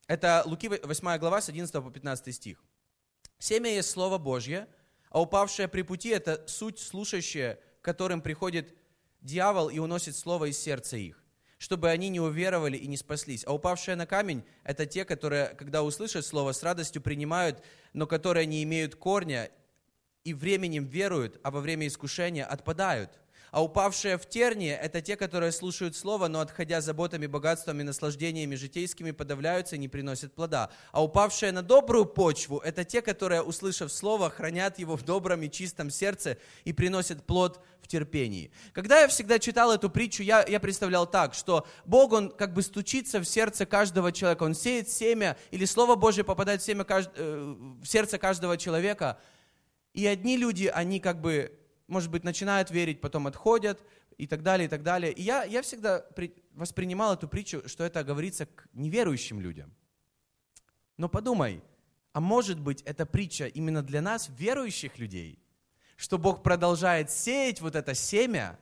Это 0.07 0.43
Луки 0.45 0.67
8 0.67 1.17
глава 1.17 1.41
с 1.41 1.49
11 1.49 1.73
по 1.73 1.89
15 1.89 2.35
стих. 2.35 2.63
«Семя 3.39 3.73
есть 3.73 3.89
Слово 3.89 4.17
Божье, 4.19 4.67
а 5.09 5.21
упавшее 5.21 5.67
при 5.67 5.81
пути– 5.81 6.09
это 6.09 6.43
суть 6.47 6.79
слушающая, 6.79 7.59
которым 7.81 8.21
приходит 8.21 8.75
дьявол 9.21 9.69
и 9.69 9.79
уносит 9.79 10.15
Слово 10.15 10.45
из 10.45 10.59
сердца 10.59 10.97
их 10.97 11.20
чтобы 11.61 11.91
они 11.91 12.09
не 12.09 12.19
уверовали 12.19 12.75
и 12.75 12.87
не 12.87 12.97
спаслись. 12.97 13.43
А 13.45 13.53
упавшие 13.53 13.95
на 13.95 14.07
камень– 14.07 14.43
это 14.63 14.87
те, 14.87 15.05
которые, 15.05 15.49
когда 15.49 15.83
услышат 15.83 16.25
слово, 16.25 16.53
с 16.53 16.63
радостью 16.63 17.03
принимают, 17.03 17.63
но 17.93 18.07
которые 18.07 18.47
не 18.47 18.63
имеют 18.63 18.95
корня 18.95 19.51
и 20.23 20.33
временем 20.33 20.85
веруют, 20.85 21.39
а 21.43 21.51
во 21.51 21.61
время 21.61 21.85
искушения 21.85 22.45
отпадают. 22.45 23.20
А 23.51 23.61
упавшие 23.61 24.17
в 24.17 24.25
тернии– 24.25 24.71
это 24.81 25.01
те, 25.01 25.17
которые 25.17 25.51
слушают 25.51 25.97
Слово, 25.97 26.29
но 26.29 26.39
отходя 26.39 26.79
заботами, 26.79 27.27
богатствами, 27.27 27.83
наслаждениями 27.83 28.55
житейскими, 28.55 29.11
подавляются 29.11 29.75
и 29.75 29.79
не 29.79 29.89
приносят 29.89 30.33
плода. 30.33 30.69
А 30.93 31.03
упавшие 31.03 31.51
на 31.51 31.61
добрую 31.61 32.05
почву– 32.05 32.59
это 32.63 32.85
те, 32.85 33.01
которые, 33.01 33.41
услышав 33.41 33.91
Слово, 33.91 34.29
хранят 34.29 34.79
его 34.79 34.95
в 34.95 35.03
добром 35.03 35.41
и 35.41 35.51
чистом 35.51 35.89
сердце 35.89 36.37
и 36.63 36.71
приносят 36.71 37.25
плод 37.25 37.61
в 37.81 37.89
терпении. 37.89 38.51
Когда 38.71 39.01
я 39.01 39.09
всегда 39.09 39.37
читал 39.37 39.73
эту 39.73 39.89
притчу, 39.89 40.23
я, 40.23 40.45
я 40.47 40.61
представлял 40.61 41.05
так, 41.05 41.33
что 41.33 41.67
Бог, 41.83 42.13
Он 42.13 42.31
как 42.31 42.53
бы 42.53 42.61
стучится 42.61 43.19
в 43.19 43.25
сердце 43.25 43.65
каждого 43.65 44.13
человека, 44.13 44.43
Он 44.43 44.55
сеет 44.55 44.89
семя, 44.89 45.35
или 45.51 45.65
Слово 45.65 45.95
Божье 45.95 46.23
попадает 46.23 46.61
в, 46.61 46.65
семя, 46.65 46.85
э, 46.87 47.55
в 47.81 47.85
сердце 47.85 48.17
каждого 48.17 48.57
человека, 48.57 49.19
и 49.93 50.07
одни 50.07 50.37
люди, 50.37 50.71
они 50.73 51.01
как 51.01 51.19
бы 51.19 51.51
может 51.91 52.09
быть, 52.09 52.23
начинают 52.23 52.71
верить, 52.71 53.01
потом 53.01 53.27
отходят 53.27 53.83
и 54.17 54.25
так 54.25 54.41
далее, 54.41 54.67
и 54.67 54.69
так 54.69 54.81
далее. 54.81 55.11
И 55.11 55.21
я, 55.21 55.43
я 55.43 55.61
всегда 55.61 55.99
при, 55.99 56.33
воспринимал 56.53 57.13
эту 57.13 57.27
притчу, 57.27 57.67
что 57.67 57.83
это 57.83 58.03
говорится 58.03 58.45
к 58.45 58.67
неверующим 58.73 59.41
людям. 59.41 59.75
Но 60.95 61.09
подумай, 61.09 61.61
а 62.13 62.21
может 62.21 62.59
быть, 62.59 62.81
эта 62.83 63.05
притча 63.05 63.45
именно 63.45 63.83
для 63.83 64.01
нас, 64.01 64.29
верующих 64.29 64.99
людей, 64.99 65.37
что 65.97 66.17
Бог 66.17 66.43
продолжает 66.43 67.11
сеять 67.11 67.59
вот 67.59 67.75
это 67.75 67.93
семя, 67.93 68.57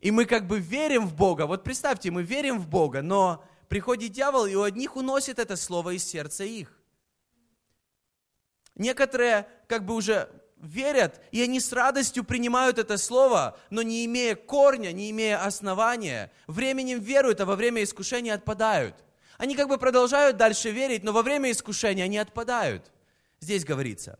и 0.00 0.10
мы 0.10 0.24
как 0.24 0.48
бы 0.48 0.58
верим 0.58 1.06
в 1.06 1.14
Бога. 1.14 1.46
Вот 1.46 1.62
представьте, 1.62 2.10
мы 2.10 2.24
верим 2.24 2.58
в 2.58 2.68
Бога, 2.68 3.00
но 3.00 3.44
приходит 3.68 4.12
дьявол, 4.12 4.46
и 4.46 4.56
у 4.56 4.62
одних 4.62 4.96
уносит 4.96 5.38
это 5.38 5.54
слово 5.56 5.94
из 5.94 6.04
сердца 6.04 6.42
их. 6.42 6.76
Некоторые 8.74 9.48
как 9.68 9.86
бы 9.86 9.94
уже 9.94 10.28
верят, 10.56 11.20
и 11.32 11.42
они 11.42 11.60
с 11.60 11.72
радостью 11.72 12.24
принимают 12.24 12.78
это 12.78 12.96
слово, 12.98 13.58
но 13.70 13.82
не 13.82 14.04
имея 14.06 14.34
корня, 14.34 14.92
не 14.92 15.10
имея 15.10 15.44
основания, 15.44 16.32
временем 16.46 17.00
веруют, 17.00 17.40
а 17.40 17.46
во 17.46 17.56
время 17.56 17.82
искушения 17.82 18.34
отпадают. 18.34 18.96
Они 19.38 19.54
как 19.54 19.68
бы 19.68 19.78
продолжают 19.78 20.36
дальше 20.36 20.70
верить, 20.70 21.04
но 21.04 21.12
во 21.12 21.22
время 21.22 21.50
искушения 21.50 22.04
они 22.04 22.18
отпадают. 22.18 22.90
Здесь 23.40 23.64
говорится. 23.64 24.18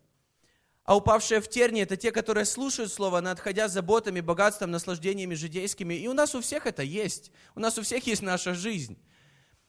А 0.84 0.96
упавшие 0.96 1.40
в 1.40 1.48
терни– 1.48 1.80
это 1.82 1.96
те, 1.96 2.12
которые 2.12 2.44
слушают 2.44 2.92
Слово, 2.92 3.20
но 3.20 3.30
отходя 3.30 3.66
заботами, 3.66 4.20
богатством, 4.20 4.70
наслаждениями 4.70 5.34
житейскими. 5.34 5.94
И 5.94 6.06
у 6.06 6.12
нас 6.12 6.34
у 6.34 6.40
всех 6.40 6.66
это 6.66 6.82
есть. 6.84 7.32
У 7.56 7.60
нас 7.60 7.76
у 7.76 7.82
всех 7.82 8.06
есть 8.06 8.22
наша 8.22 8.54
жизнь. 8.54 8.96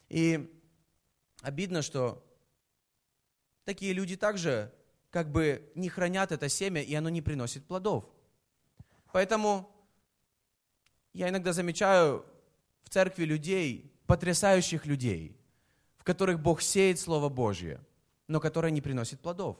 И 0.09 0.53
обидно, 1.41 1.81
что 1.81 2.23
такие 3.63 3.93
люди 3.93 4.15
также 4.15 4.71
как 5.17 5.31
бы 5.31 5.67
не 5.73 5.89
хранят 5.89 6.31
это 6.31 6.47
семя, 6.47 6.79
и 6.79 6.93
оно 6.93 7.09
не 7.09 7.23
приносит 7.23 7.65
плодов. 7.65 8.05
Поэтому 9.11 9.67
я 11.11 11.29
иногда 11.29 11.53
замечаю 11.53 12.23
в 12.83 12.89
церкви 12.89 13.23
людей, 13.23 13.99
потрясающих 14.05 14.85
людей, 14.85 15.35
в 15.97 16.03
которых 16.03 16.39
Бог 16.39 16.61
сеет 16.61 16.99
Слово 16.99 17.29
Божье, 17.29 17.83
но 18.27 18.39
которые 18.39 18.71
не 18.71 18.79
приносят 18.79 19.19
плодов. 19.19 19.57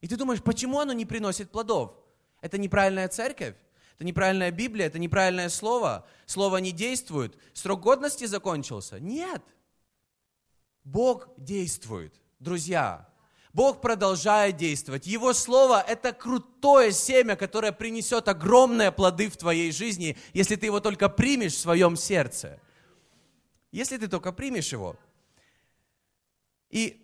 И 0.00 0.08
ты 0.08 0.16
думаешь, 0.16 0.42
почему 0.42 0.80
оно 0.80 0.94
не 0.94 1.04
приносит 1.04 1.50
плодов? 1.50 1.94
Это 2.40 2.56
неправильная 2.56 3.08
церковь? 3.08 3.56
Это 3.96 4.04
неправильная 4.06 4.50
Библия? 4.50 4.86
Это 4.86 4.98
неправильное 4.98 5.50
слово? 5.50 6.06
Слово 6.24 6.56
не 6.56 6.72
действует? 6.72 7.36
Срок 7.52 7.82
годности 7.82 8.24
закончился? 8.24 8.98
Нет. 8.98 9.42
Бог 10.84 11.28
действует. 11.36 12.18
Друзья, 12.38 13.11
Бог 13.52 13.82
продолжает 13.82 14.56
действовать. 14.56 15.06
Его 15.06 15.34
Слово– 15.34 15.82
это 15.88 16.12
крутое 16.12 16.92
семя, 16.92 17.36
которое 17.36 17.72
принесет 17.72 18.28
огромные 18.28 18.92
плоды 18.92 19.28
в 19.28 19.36
твоей 19.36 19.72
жизни, 19.72 20.16
если 20.32 20.56
ты 20.56 20.66
его 20.66 20.80
только 20.80 21.08
примешь 21.08 21.52
в 21.52 21.58
своем 21.58 21.96
сердце. 21.96 22.58
Если 23.70 23.98
ты 23.98 24.08
только 24.08 24.32
примешь 24.32 24.72
его. 24.72 24.96
И 26.70 26.98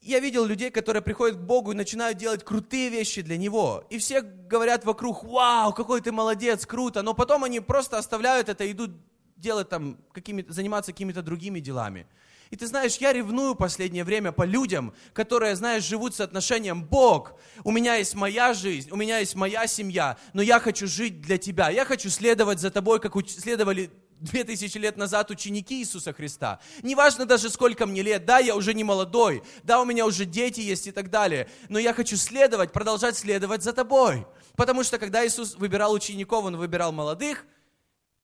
я 0.00 0.18
видел 0.18 0.46
людей, 0.46 0.70
которые 0.70 1.02
приходят 1.02 1.36
к 1.36 1.40
Богу 1.40 1.72
и 1.72 1.76
начинают 1.76 2.18
делать 2.18 2.42
крутые 2.42 2.88
вещи 2.88 3.20
для 3.22 3.36
Него. 3.36 3.84
И 3.90 3.98
все 3.98 4.22
говорят 4.22 4.84
вокруг, 4.84 5.22
вау, 5.22 5.72
какой 5.72 6.00
ты 6.00 6.10
молодец, 6.10 6.66
круто. 6.66 7.02
Но 7.02 7.14
потом 7.14 7.44
они 7.44 7.60
просто 7.60 7.98
оставляют 7.98 8.48
это 8.48 8.64
и 8.64 8.72
идут 8.72 8.92
делать 9.36 9.68
там, 9.68 9.98
какими 10.12 10.44
заниматься 10.48 10.92
какими-то 10.92 11.22
другими 11.22 11.60
делами. 11.60 12.06
И 12.52 12.56
ты 12.56 12.66
знаешь, 12.66 12.98
я 12.98 13.14
ревную 13.14 13.54
последнее 13.54 14.04
время 14.04 14.30
по 14.30 14.42
людям, 14.42 14.92
которые, 15.14 15.56
знаешь, 15.56 15.84
живут 15.84 16.14
с 16.14 16.20
отношением 16.20 16.84
Бог, 16.84 17.32
у 17.64 17.70
меня 17.70 17.94
есть 17.94 18.14
моя 18.14 18.52
жизнь, 18.52 18.90
у 18.90 18.96
меня 18.96 19.20
есть 19.20 19.34
моя 19.34 19.66
семья, 19.66 20.18
но 20.34 20.42
я 20.42 20.60
хочу 20.60 20.86
жить 20.86 21.22
для 21.22 21.38
Тебя. 21.38 21.70
Я 21.70 21.86
хочу 21.86 22.10
следовать 22.10 22.60
за 22.60 22.70
Тобой, 22.70 23.00
как 23.00 23.14
следовали 23.26 23.90
две 24.20 24.44
тысячи 24.44 24.76
лет 24.76 24.98
назад 24.98 25.30
ученики 25.30 25.80
Иисуса 25.80 26.12
Христа. 26.12 26.60
Неважно 26.82 27.24
даже 27.24 27.48
сколько 27.48 27.86
мне 27.86 28.02
лет, 28.02 28.26
да, 28.26 28.38
я 28.38 28.54
уже 28.54 28.74
не 28.74 28.84
молодой, 28.84 29.42
да, 29.62 29.80
у 29.80 29.86
меня 29.86 30.04
уже 30.04 30.26
дети 30.26 30.60
есть 30.60 30.86
и 30.86 30.92
так 30.92 31.08
далее, 31.08 31.48
но 31.70 31.78
я 31.78 31.94
хочу 31.94 32.18
следовать, 32.18 32.70
продолжать 32.70 33.16
следовать 33.16 33.62
за 33.62 33.72
тобой. 33.72 34.26
Потому 34.56 34.84
что 34.84 34.98
когда 34.98 35.26
Иисус 35.26 35.54
выбирал 35.56 35.94
учеников, 35.94 36.44
Он 36.44 36.58
выбирал 36.58 36.92
молодых 36.92 37.46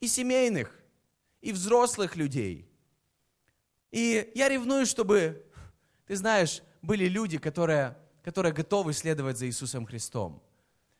и 0.00 0.06
семейных, 0.06 0.78
и 1.40 1.50
взрослых 1.50 2.14
людей. 2.14 2.67
И 3.90 4.30
я 4.34 4.48
ревную, 4.48 4.86
чтобы, 4.86 5.44
ты 6.06 6.16
знаешь, 6.16 6.62
были 6.82 7.06
люди, 7.06 7.38
которые, 7.38 7.96
которые 8.22 8.52
готовы 8.52 8.92
следовать 8.92 9.38
за 9.38 9.46
Иисусом 9.46 9.86
Христом. 9.86 10.42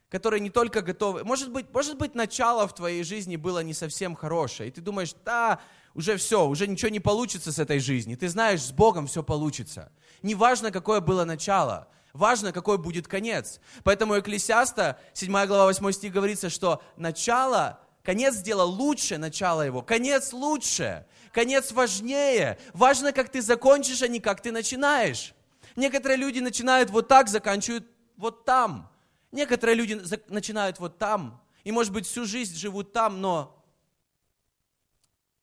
Которые 0.09 0.41
не 0.41 0.51
только 0.51 0.81
готовы... 0.81 1.23
Может 1.25 1.53
быть, 1.53 1.67
может 1.73 1.99
быть, 1.99 2.15
начало 2.15 2.67
в 2.67 2.75
твоей 2.75 3.03
жизни 3.03 3.37
было 3.37 3.63
не 3.63 3.75
совсем 3.75 4.17
хорошее. 4.17 4.71
И 4.71 4.73
ты 4.73 4.81
думаешь, 4.81 5.15
да, 5.25 5.61
уже 5.95 6.17
все, 6.17 6.47
уже 6.47 6.67
ничего 6.67 6.91
не 6.91 7.01
получится 7.01 7.53
с 7.53 7.59
этой 7.59 7.79
жизни. 7.79 8.15
Ты 8.15 8.29
знаешь, 8.29 8.63
с 8.63 8.73
Богом 8.73 9.07
все 9.07 9.23
получится. 9.23 9.93
Неважно, 10.23 10.71
какое 10.71 11.01
было 11.01 11.25
начало. 11.25 11.89
Важно, 12.15 12.53
какой 12.53 12.79
будет 12.79 13.07
конец. 13.07 13.61
Поэтому 13.85 14.19
Экклесиаста, 14.19 14.99
7 15.13 15.31
глава, 15.47 15.67
8 15.67 15.93
стих 15.93 16.13
говорится, 16.13 16.49
что 16.49 16.83
начало, 16.97 17.81
конец 18.03 18.39
дела 18.39 18.65
лучше 18.65 19.19
начала 19.19 19.65
его. 19.65 19.83
Конец 19.83 20.33
лучше. 20.33 21.07
Конец 21.39 21.71
важнее. 21.71 22.59
Важно, 22.75 23.13
как 23.13 23.29
ты 23.29 23.41
закончишь, 23.41 24.03
а 24.03 24.09
не 24.09 24.19
как 24.19 24.43
ты 24.43 24.51
начинаешь. 24.51 25.35
Некоторые 25.77 26.17
люди 26.17 26.41
начинают 26.41 26.91
вот 26.91 27.07
так, 27.07 27.29
заканчивают 27.29 27.87
вот 28.17 28.45
там. 28.45 28.91
Некоторые 29.31 29.77
люди 29.77 30.01
начинают 30.27 30.81
вот 30.81 30.99
там. 30.99 31.41
И, 31.63 31.71
может 31.71 31.93
быть, 31.93 32.07
всю 32.07 32.25
жизнь 32.25 32.57
живут 32.57 32.93
там, 32.93 33.21
но... 33.21 33.65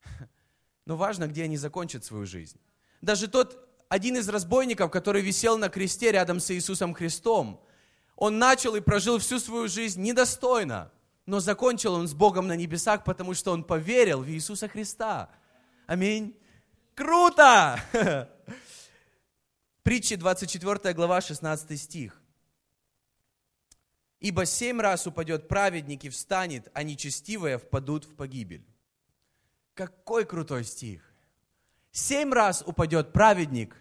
Но 0.86 0.98
важно, 0.98 1.28
где 1.28 1.46
они 1.46 1.56
закончат 1.56 2.04
свою 2.04 2.26
жизнь. 2.26 2.60
Даже 3.00 3.30
тот 3.30 3.66
один 3.88 4.18
из 4.18 4.28
разбойников, 4.28 4.92
который 4.92 5.22
висел 5.22 5.58
на 5.58 5.70
кресте 5.70 6.12
рядом 6.12 6.42
с 6.42 6.52
Иисусом 6.52 6.94
Христом, 6.94 7.64
он 8.18 8.38
начал 8.38 8.76
и 8.76 8.82
прожил 8.82 9.18
всю 9.20 9.40
свою 9.40 9.70
жизнь 9.70 10.02
недостойно, 10.02 10.92
но 11.26 11.40
закончил 11.40 11.94
он 11.94 12.10
с 12.10 12.14
Богом 12.14 12.50
на 12.50 12.58
небесах, 12.58 13.06
потому 13.06 13.34
что 13.34 13.54
он 13.54 13.64
поверил 13.64 14.24
в 14.24 14.30
Иисуса 14.30 14.68
Христа. 14.68 15.30
Аминь. 15.88 16.36
Круто! 16.96 17.80
Притчи 19.84 20.16
24 20.16 20.94
глава 20.94 21.22
16 21.22 21.80
стих. 21.80 22.22
Ибо 24.20 24.46
семь 24.46 24.82
раз 24.82 25.06
упадет 25.06 25.48
праведник 25.48 26.06
и 26.06 26.10
встанет, 26.10 26.72
а 26.74 26.82
нечестивые 26.82 27.60
впадут 27.60 28.06
в 28.06 28.16
погибель. 28.16 28.66
Какой 29.76 30.26
крутой 30.26 30.64
стих. 30.64 31.04
Семь 31.92 32.34
раз 32.34 32.64
упадет 32.66 33.14
праведник 33.14 33.76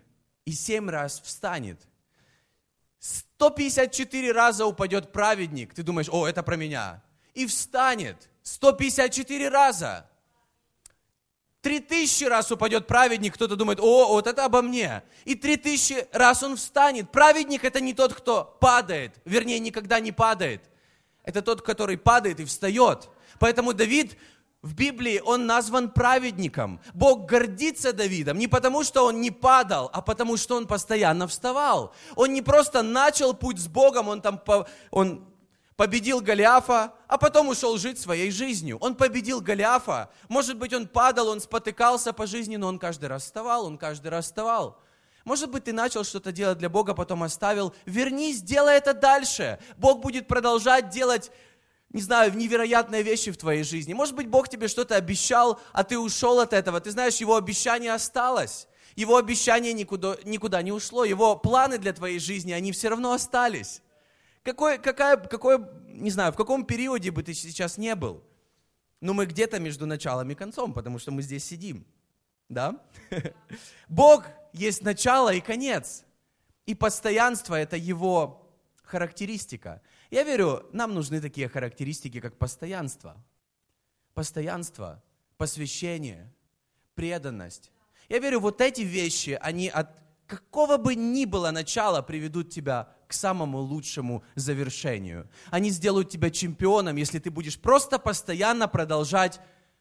и 0.45 0.53
семь 0.53 0.91
раз 0.91 1.21
встанет. 1.21 1.81
154 2.99 4.33
раза 4.33 4.67
упадет 4.67 5.13
праведник. 5.13 5.73
Ты 5.73 5.83
думаешь, 5.83 6.09
о, 6.11 6.27
это 6.27 6.43
про 6.43 6.57
меня. 6.57 7.03
И 7.33 7.47
встанет. 7.47 8.29
154 8.43 9.49
раза. 9.49 10.11
Три 11.65 11.81
тысячи 11.81 12.25
раз 12.25 12.53
упадет 12.53 12.87
праведник, 12.87 13.37
кто-то 13.37 13.57
думает, 13.57 13.81
о, 13.81 14.09
вот 14.09 14.27
это 14.27 14.45
обо 14.45 14.61
мне. 14.61 15.03
И 15.25 15.35
три 15.35 15.57
тысячи 15.57 16.07
раз 16.13 16.43
он 16.43 16.57
встанет. 16.57 17.11
Праведник 17.11 17.65
это 17.65 17.81
не 17.81 17.95
тот, 17.95 18.13
кто 18.13 18.55
падает, 18.61 19.15
вернее, 19.25 19.59
никогда 19.61 19.99
не 19.99 20.13
падает. 20.13 20.61
Это 21.23 21.41
тот, 21.41 21.63
который 21.63 21.97
падает 21.97 22.39
и 22.39 22.45
встает. 22.45 23.09
Поэтому 23.39 23.73
Давид 23.73 24.19
в 24.61 24.75
Библии 24.75 25.23
он 25.25 25.47
назван 25.47 25.91
праведником. 25.91 26.81
Бог 26.93 27.25
гордится 27.25 27.95
Давидом 27.95 28.37
не 28.37 28.47
потому, 28.47 28.85
что 28.85 29.07
он 29.07 29.23
не 29.23 29.31
падал, 29.31 29.89
а 29.91 30.03
потому, 30.03 30.37
что 30.37 30.57
он 30.57 30.67
постоянно 30.67 31.27
вставал. 31.27 31.95
Он 32.15 32.35
не 32.35 32.43
просто 32.43 32.83
начал 32.83 33.33
путь 33.33 33.59
с 33.59 33.69
Богом, 33.69 34.09
он 34.09 34.21
там 34.21 34.39
он 34.91 35.25
победил 35.77 36.21
Голиафа, 36.21 36.95
а 37.09 37.19
потом 37.19 37.49
ушел 37.49 37.77
жить 37.79 37.99
своей 37.99 38.31
жизнью. 38.31 38.79
Он 38.81 38.95
победил 38.95 39.41
Голиафа. 39.41 40.11
Может 40.29 40.57
быть, 40.57 40.73
он 40.73 40.87
падал, 40.87 41.29
он 41.29 41.41
спотыкался 41.41 42.13
по 42.13 42.27
жизни, 42.27 42.57
но 42.57 42.69
он 42.69 42.79
каждый 42.79 43.07
раз 43.07 43.25
вставал, 43.25 43.67
он 43.67 43.79
каждый 43.79 44.09
раз 44.09 44.27
вставал. 44.27 44.79
Может 45.25 45.51
быть, 45.51 45.65
ты 45.65 45.73
начал 45.73 46.05
что-то 46.05 46.33
делать 46.33 46.59
для 46.59 46.69
Бога, 46.69 46.95
потом 46.95 47.23
оставил. 47.23 47.75
Вернись, 47.87 48.43
делай 48.43 48.77
это 48.77 48.93
дальше. 48.93 49.59
Бог 49.77 50.01
будет 50.01 50.29
продолжать 50.29 50.91
делать 50.91 51.31
не 51.95 52.01
знаю, 52.01 52.37
невероятные 52.37 53.05
вещи 53.05 53.31
в 53.31 53.37
твоей 53.37 53.63
жизни. 53.63 53.93
Может 53.95 54.17
быть, 54.17 54.27
Бог 54.27 54.49
тебе 54.49 54.67
что-то 54.67 54.97
обещал, 54.97 55.61
а 55.73 55.85
ты 55.85 55.97
ушел 55.97 56.41
от 56.41 56.53
этого. 56.53 56.81
Ты 56.81 56.91
знаешь, 56.91 57.19
Его 57.19 57.37
обещание 57.37 57.93
осталось. 57.93 58.67
Его 58.97 59.17
обещание 59.17 59.73
никуда, 59.73 60.17
никуда 60.25 60.61
не 60.63 60.73
ушло. 60.73 61.05
Его 61.05 61.37
планы 61.37 61.79
для 61.79 61.93
твоей 61.93 62.19
жизни, 62.19 62.51
они 62.51 62.73
все 62.73 62.89
равно 62.89 63.13
остались. 63.13 63.81
Какой, 64.45 64.79
какая, 64.79 65.17
какой, 65.17 65.59
не 65.89 66.11
знаю, 66.11 66.33
в 66.33 66.37
каком 66.37 66.67
периоде 66.67 67.11
бы 67.11 67.23
ты 67.23 67.33
сейчас 67.33 67.79
не 67.79 67.95
был. 67.95 68.23
Но 69.01 69.15
мы 69.15 69.27
где-то 69.27 69.59
между 69.59 69.87
началом 69.87 70.31
и 70.31 70.35
концом, 70.35 70.75
потому 70.75 70.99
что 70.99 71.11
мы 71.11 71.23
здесь 71.23 71.45
сидим. 71.45 71.87
Да? 72.51 72.79
Бог 73.89 74.27
есть 74.53 74.83
начало 74.83 75.33
и 75.33 75.41
конец. 75.41 76.05
И 76.67 76.75
постоянство– 76.75 77.55
это 77.57 77.77
Его 77.77 78.51
характеристика. 78.83 79.81
Я 80.11 80.25
верю, 80.25 80.69
нам 80.73 80.95
нужны 80.95 81.21
такие 81.23 81.49
характеристики, 81.49 82.21
как 82.21 82.37
постоянство. 82.37 83.17
Постоянство, 84.13 85.03
посвящение, 85.39 86.31
преданность. 86.95 87.73
Я 88.11 88.19
верю, 88.19 88.41
вот 88.41 88.61
эти 88.61 88.83
вещи, 88.83 89.39
они 89.41 89.69
от 89.69 90.04
какого 90.27 90.77
бы 90.77 90.95
ни 90.95 91.25
было 91.25 91.51
начала 91.51 92.03
приведут 92.03 92.51
тебя 92.51 92.95
к 93.09 93.13
самому 93.13 93.59
лучшему 93.59 94.25
завершению. 94.35 95.29
Они 95.51 95.71
сделают 95.71 96.11
тебя 96.11 96.31
чемпионом, 96.31 96.97
если 96.97 97.19
ты 97.19 97.31
будешь 97.31 97.61
просто 97.61 97.99
постоянно 97.99 98.69
продолжать. 98.69 99.41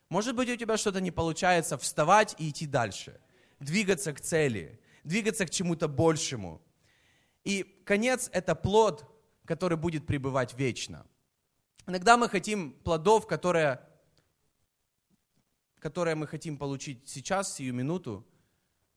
Может 0.10 0.36
быть, 0.36 0.50
у 0.50 0.56
тебя 0.56 0.78
что-то 0.78 1.02
не 1.02 1.12
получается, 1.12 1.78
вставать 1.78 2.36
и 2.38 2.50
идти 2.50 2.68
дальше. 2.68 3.20
Двигаться 3.60 4.14
к 4.14 4.22
цели, 4.22 4.80
двигаться 5.04 5.46
к 5.46 5.50
чему-то 5.50 5.88
большему. 5.88 6.62
И 7.44 7.64
конец– 7.86 8.30
это 8.34 8.56
плод, 8.56 9.06
который 9.46 9.78
будет 9.78 10.06
пребывать 10.06 10.54
вечно. 10.54 11.06
Иногда 11.88 12.16
мы 12.16 12.30
хотим 12.30 12.72
плодов, 12.72 13.28
которые, 13.28 13.82
которые 15.80 16.16
мы 16.16 16.28
хотим 16.28 16.58
получить 16.58 17.10
сейчас, 17.10 17.56
сию 17.56 17.74
минуту, 17.74 18.26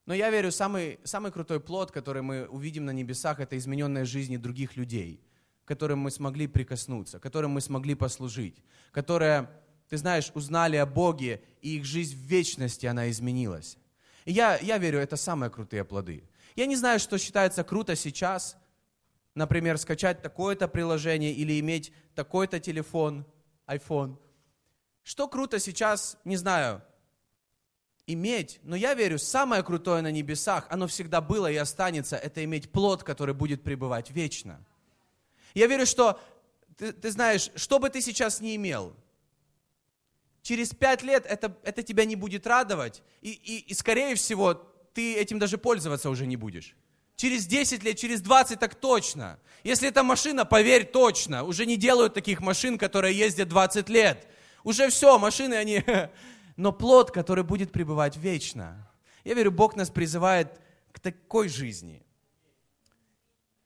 но 0.07 0.13
я 0.13 0.29
верю, 0.29 0.53
самый, 0.53 0.99
самый 1.03 1.33
крутой 1.33 1.59
плод, 1.59 1.91
который 1.91 2.21
мы 2.21 2.47
увидим 2.47 2.85
на 2.85 2.91
небесах, 2.91 3.41
это 3.41 3.57
измененная 3.57 4.05
жизнь 4.05 4.37
других 4.37 4.77
людей, 4.77 5.21
которым 5.65 5.99
мы 5.99 6.11
смогли 6.11 6.47
прикоснуться, 6.47 7.19
которым 7.19 7.51
мы 7.51 7.59
смогли 7.59 7.93
послужить, 7.93 8.63
которые, 8.91 9.49
ты 9.89 9.97
знаешь, 9.97 10.31
узнали 10.33 10.77
о 10.77 10.85
Боге, 10.85 11.43
и 11.61 11.75
их 11.75 11.83
жизнь 11.83 12.15
в 12.15 12.19
вечности, 12.19 12.85
она 12.85 13.09
изменилась. 13.09 13.77
И 14.23 14.31
я, 14.31 14.57
я 14.59 14.77
верю, 14.77 14.99
это 14.99 15.17
самые 15.17 15.49
крутые 15.49 15.83
плоды. 15.83 16.23
Я 16.55 16.67
не 16.67 16.77
знаю, 16.77 16.99
что 16.99 17.17
считается 17.17 17.65
круто 17.65 17.97
сейчас, 17.97 18.55
например, 19.35 19.77
скачать 19.77 20.21
такое-то 20.21 20.69
приложение 20.69 21.33
или 21.33 21.59
иметь 21.59 21.91
такой-то 22.15 22.61
телефон, 22.61 23.25
iPhone. 23.67 24.17
Что 25.03 25.27
круто 25.27 25.59
сейчас, 25.59 26.17
не 26.23 26.37
знаю, 26.37 26.81
иметь, 28.07 28.59
но 28.63 28.75
я 28.75 28.93
верю, 28.93 29.19
самое 29.19 29.61
крутое 29.63 30.01
на 30.01 30.11
небесах, 30.11 30.65
оно 30.69 30.87
всегда 30.87 31.21
было 31.21 31.51
и 31.51 31.55
останется, 31.57 32.15
это 32.15 32.43
иметь 32.43 32.71
плод, 32.71 33.03
который 33.03 33.35
будет 33.35 33.63
пребывать 33.63 34.09
вечно. 34.11 34.63
Я 35.53 35.67
верю, 35.67 35.85
что 35.85 36.19
ты, 36.77 36.93
ты 36.93 37.11
знаешь, 37.11 37.51
что 37.55 37.79
бы 37.79 37.89
ты 37.89 38.01
сейчас 38.01 38.39
не 38.39 38.55
имел, 38.55 38.95
через 40.41 40.69
пять 40.69 41.03
лет 41.03 41.25
это, 41.25 41.55
это 41.63 41.83
тебя 41.83 42.05
не 42.05 42.15
будет 42.15 42.47
радовать, 42.47 43.03
и, 43.21 43.31
и, 43.31 43.57
и 43.59 43.73
скорее 43.73 44.15
всего 44.15 44.53
ты 44.93 45.15
этим 45.15 45.39
даже 45.39 45.57
пользоваться 45.57 46.09
уже 46.09 46.25
не 46.25 46.37
будешь. 46.37 46.75
Через 47.17 47.45
10 47.47 47.83
лет, 47.83 47.97
через 47.97 48.21
20 48.21 48.59
так 48.59 48.75
точно. 48.75 49.39
Если 49.63 49.89
это 49.89 50.03
машина, 50.03 50.45
поверь, 50.45 50.85
точно. 50.85 51.43
Уже 51.43 51.65
не 51.65 51.75
делают 51.75 52.13
таких 52.13 52.41
машин, 52.41 52.77
которые 52.77 53.17
ездят 53.17 53.49
20 53.49 53.89
лет. 53.89 54.27
Уже 54.63 54.89
все, 54.89 55.17
машины, 55.17 55.55
они 55.55 55.83
но 56.57 56.73
плод, 56.73 57.11
который 57.11 57.43
будет 57.43 57.71
пребывать 57.71 58.17
вечно. 58.17 58.89
Я 59.23 59.35
верю, 59.35 59.51
Бог 59.51 59.75
нас 59.75 59.89
призывает 59.89 60.59
к 60.91 60.99
такой 60.99 61.47
жизни. 61.47 62.03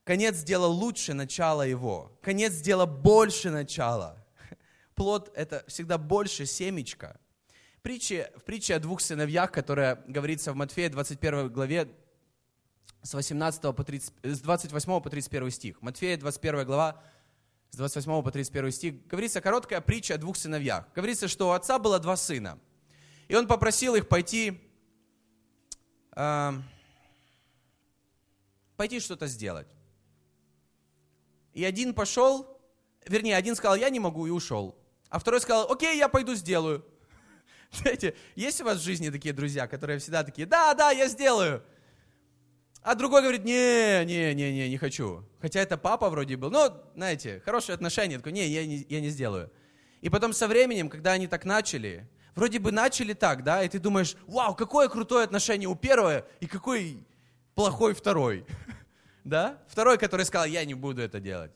Конец 0.04 0.44
дела 0.44 0.68
лучше 0.68 1.14
начала 1.14 1.66
его. 1.66 2.20
Конец 2.22 2.56
дела 2.56 2.86
больше 2.86 3.50
начала. 3.50 4.18
Плод– 4.96 5.32
это 5.36 5.64
всегда 5.68 5.98
больше 5.98 6.46
семечка. 6.46 7.20
Притча, 7.82 8.30
в 8.36 8.44
притче 8.44 8.76
о 8.76 8.80
двух 8.80 9.00
сыновьях, 9.00 9.52
которая 9.52 10.04
говорится 10.06 10.52
в 10.52 10.56
Матфея 10.56 10.90
21 10.90 11.50
главе, 11.50 11.90
с, 13.02 13.14
18 13.14 13.62
по 13.62 13.84
30, 13.84 14.14
с 14.24 14.42
28 14.42 15.02
по 15.02 15.10
31 15.10 15.52
стих. 15.52 15.82
Матфея 15.82 16.18
21 16.18 16.66
глава, 16.66 17.02
с 17.70 17.78
28 17.78 18.22
по 18.22 18.32
31 18.32 18.72
стих. 18.72 19.08
Говорится 19.08 19.40
короткая 19.40 19.82
притча 19.82 20.16
о 20.16 20.18
двух 20.18 20.36
сыновьях. 20.36 20.92
Говорится, 20.94 21.28
что 21.28 21.50
у 21.50 21.52
отца 21.52 21.80
было 21.80 21.98
два 21.98 22.18
сына– 22.18 22.60
и 23.32 23.36
он 23.36 23.48
попросил 23.48 23.96
их 23.96 24.10
пойти, 24.10 24.60
э, 26.18 26.52
пойти 28.76 29.00
что-то 29.00 29.28
сделать. 29.28 29.70
И 31.54 31.64
один 31.64 31.94
пошел, 31.94 32.60
вернее, 33.06 33.38
один 33.38 33.56
сказал, 33.56 33.78
я 33.78 33.90
не 33.90 34.02
могу, 34.02 34.28
и 34.28 34.30
ушел. 34.30 34.78
А 35.08 35.18
второй 35.18 35.40
сказал, 35.40 35.72
окей, 35.72 35.98
я 35.98 36.10
пойду 36.10 36.36
сделаю. 36.36 36.86
Знаете, 37.72 38.18
есть 38.36 38.60
у 38.60 38.66
вас 38.66 38.80
в 38.80 38.84
жизни 38.84 39.10
такие 39.10 39.34
друзья, 39.34 39.66
которые 39.66 40.00
всегда 40.00 40.26
такие, 40.26 40.46
да, 40.46 40.74
да, 40.74 40.92
я 40.92 41.08
сделаю. 41.08 41.64
А 42.82 42.96
другой 42.96 43.22
говорит, 43.22 43.46
не, 43.46 44.04
не, 44.04 44.34
не, 44.34 44.52
не, 44.52 44.70
не 44.70 44.78
хочу. 44.78 45.24
Хотя 45.40 45.62
это 45.62 45.78
папа 45.78 46.10
вроде 46.10 46.36
был. 46.36 46.52
Но, 46.52 46.84
знаете, 46.96 47.42
хорошие 47.46 47.76
отношения. 47.76 48.18
Такой, 48.18 48.34
не, 48.34 48.46
я 48.50 48.66
не, 48.66 48.86
я 48.90 49.00
не 49.00 49.08
сделаю. 49.08 49.50
И 50.02 50.10
потом 50.10 50.34
со 50.34 50.50
временем, 50.50 50.90
когда 50.90 51.14
они 51.14 51.28
так 51.28 51.46
начали, 51.46 52.10
вроде 52.36 52.60
бы 52.60 52.72
начали 52.72 53.14
так, 53.14 53.44
да, 53.44 53.64
и 53.64 53.70
ты 53.70 53.80
думаешь, 53.80 54.16
вау, 54.28 54.56
какое 54.56 54.88
крутое 54.90 55.24
отношение 55.24 55.68
у 55.68 55.76
первого 55.76 56.26
и 56.40 56.48
какой 56.48 57.06
плохой 57.56 57.94
второй. 57.94 58.46
Да? 59.24 59.60
Второй, 59.68 60.00
который 60.00 60.26
сказал, 60.26 60.48
я 60.48 60.66
не 60.66 60.74
буду 60.74 61.00
это 61.00 61.20
делать. 61.20 61.52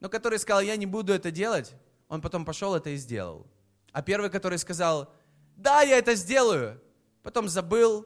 Но 0.00 0.08
который 0.08 0.40
сказал, 0.40 0.60
я 0.60 0.74
не 0.74 0.86
буду 0.86 1.12
это 1.12 1.30
делать, 1.30 1.72
он 2.08 2.20
потом 2.20 2.44
пошел 2.44 2.74
это 2.74 2.90
и 2.90 2.96
сделал. 2.96 3.46
А 3.92 4.02
первый, 4.02 4.28
который 4.28 4.58
сказал, 4.58 5.14
да, 5.56 5.82
я 5.82 5.98
это 5.98 6.16
сделаю, 6.16 6.82
потом 7.22 7.48
забыл, 7.48 8.04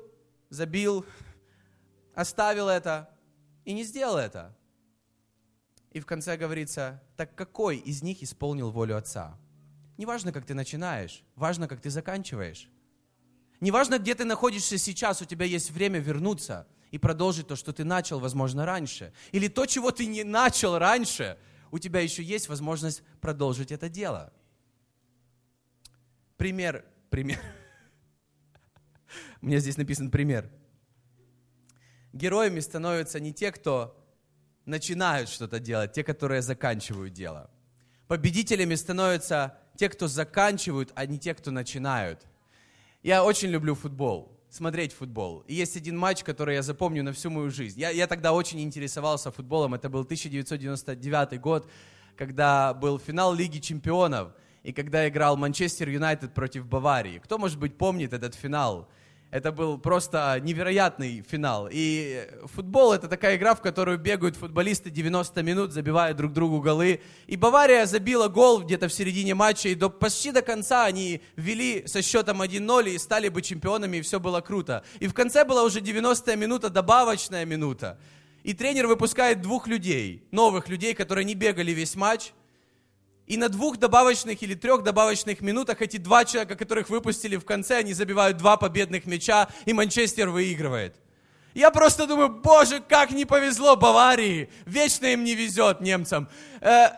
забил, 0.51 1.07
оставил 2.15 2.69
это 2.69 3.09
и 3.65 3.73
не 3.73 3.85
сделал 3.85 4.19
это. 4.19 4.55
И 5.91 6.01
в 6.01 6.07
конце 6.07 6.37
говорится, 6.37 7.03
так 7.17 7.35
какой 7.35 7.79
из 7.79 8.03
них 8.03 8.23
исполнил 8.23 8.71
волю 8.71 8.97
Отца? 8.99 9.39
Не 10.01 10.07
важно, 10.07 10.33
как 10.33 10.47
ты 10.47 10.55
начинаешь, 10.55 11.23
важно, 11.37 11.69
как 11.69 11.83
ты 11.83 11.91
заканчиваешь. 11.91 12.71
Не 13.61 13.71
важно, 13.71 13.99
где 13.99 14.15
ты 14.15 14.25
находишься 14.25 14.79
сейчас, 14.79 15.21
у 15.21 15.27
тебя 15.27 15.45
есть 15.45 15.71
время 15.71 15.99
вернуться 15.99 16.67
и 16.91 16.97
продолжить 16.97 17.49
то, 17.49 17.55
что 17.55 17.75
ты 17.75 17.85
начал, 17.85 18.19
возможно, 18.19 18.65
раньше. 18.65 19.13
Или 19.31 19.49
то, 19.49 19.67
чего 19.67 19.91
ты 19.91 20.07
не 20.07 20.25
начал 20.25 20.79
раньше, 20.79 21.37
у 21.71 21.79
тебя 21.79 22.01
еще 22.01 22.23
есть 22.23 22.49
возможность 22.49 23.03
продолжить 23.21 23.73
это 23.73 23.91
дело. 23.91 24.33
Пример, 26.39 26.83
пример. 27.11 27.39
У 29.43 29.49
меня 29.49 29.59
здесь 29.59 29.77
написан 29.77 30.11
пример. 30.11 30.51
Героями 32.15 32.61
становятся 32.61 33.21
не 33.21 33.35
те, 33.35 33.53
кто 33.53 34.03
начинают 34.65 35.29
что-то 35.29 35.61
делать, 35.61 35.93
те, 35.93 36.03
которые 36.03 36.41
заканчивают 36.41 37.13
дело. 37.13 37.51
Победителями 38.09 38.77
становятся 38.77 39.60
те, 39.81 39.89
кто 39.89 40.09
заканчивают, 40.09 40.93
а 40.95 41.07
не 41.07 41.19
те, 41.19 41.33
кто 41.33 41.51
начинают. 41.51 42.27
Я 43.03 43.25
очень 43.25 43.49
люблю 43.49 43.75
футбол, 43.75 44.39
смотреть 44.51 44.93
футбол. 44.93 45.43
И 45.49 45.55
есть 45.55 45.75
один 45.75 45.97
матч, 45.97 46.23
который 46.23 46.57
я 46.57 46.63
запомню 46.63 47.03
на 47.03 47.15
всю 47.15 47.31
мою 47.31 47.51
жизнь. 47.51 47.81
Я, 47.81 47.89
я 47.89 48.07
тогда 48.07 48.35
очень 48.35 48.61
интересовался 48.61 49.31
футболом. 49.31 49.73
Это 49.73 49.89
был 49.89 50.03
1999 50.03 51.41
год, 51.41 51.67
когда 52.15 52.75
был 52.75 52.99
финал 52.99 53.33
Лиги 53.33 53.59
чемпионов. 53.59 54.35
И 54.65 54.75
когда 54.75 55.09
играл 55.09 55.39
Манчестер 55.39 55.89
Юнайтед 55.89 56.35
против 56.35 56.67
Баварии. 56.67 57.19
Кто, 57.19 57.39
может 57.39 57.59
быть, 57.59 57.79
помнит 57.79 58.13
этот 58.13 58.35
финал? 58.35 58.87
Это 59.31 59.53
был 59.53 59.79
просто 59.79 60.41
невероятный 60.43 61.25
финал. 61.29 61.69
И 61.71 62.29
футбол— 62.53 62.93
это 62.95 63.07
такая 63.07 63.37
игра, 63.37 63.55
в 63.55 63.61
которую 63.61 63.97
бегают 63.97 64.35
футболисты 64.35 64.91
90 64.91 65.43
минут, 65.45 65.73
забивая 65.73 66.15
друг 66.15 66.33
другу 66.33 66.61
голы. 66.61 67.01
И 67.29 67.37
Бавария 67.37 67.87
забила 67.87 68.27
гол 68.27 68.63
где-то 68.63 68.89
в 68.89 68.93
середине 68.93 69.37
матча, 69.37 69.69
и 69.69 69.77
до, 69.77 69.89
почти 69.89 70.33
до 70.33 70.43
конца 70.43 70.85
они 70.85 71.23
вели 71.37 71.87
со 71.87 72.03
счетом 72.03 72.43
1-0 72.43 72.91
и 72.91 72.99
стали 72.99 73.29
бы 73.29 73.41
чемпионами, 73.41 73.99
и 73.99 74.03
все 74.03 74.19
было 74.19 74.41
круто. 74.41 74.83
И 74.99 75.07
в 75.07 75.15
конце 75.15 75.45
была 75.45 75.63
уже 75.63 75.79
90-я 75.79 76.35
минута, 76.35 76.69
добавочная 76.69 77.45
минута. 77.45 78.01
И 78.43 78.53
тренер 78.53 78.89
выпускает 78.89 79.43
двух 79.43 79.69
людей, 79.69 80.25
новых 80.33 80.69
людей, 80.69 80.93
которые 80.93 81.25
не 81.25 81.35
бегали 81.35 81.71
весь 81.71 81.95
матч, 81.95 82.33
и 83.31 83.37
на 83.37 83.49
двух 83.49 83.77
добавочных 83.77 84.43
или 84.43 84.55
трех 84.55 84.83
добавочных 84.83 85.41
минутах 85.41 85.81
эти 85.83 85.99
два 85.99 86.25
человека, 86.25 86.57
которых 86.57 86.91
выпустили 86.91 87.37
в 87.37 87.45
конце, 87.45 87.77
они 87.77 87.93
забивают 87.93 88.39
два 88.39 88.57
победных 88.57 89.07
мяча, 89.07 89.49
и 89.67 89.73
Манчестер 89.73 90.31
выигрывает. 90.31 90.97
Я 91.55 91.71
просто 91.71 92.09
думаю, 92.09 92.31
боже, 92.31 92.81
как 92.81 93.13
не 93.13 93.25
повезло 93.25 93.77
Баварии. 93.77 94.51
Вечно 94.67 95.07
им 95.07 95.23
не 95.23 95.37
везет 95.37 95.81
немцам. 95.81 96.29
Э, 96.61 96.89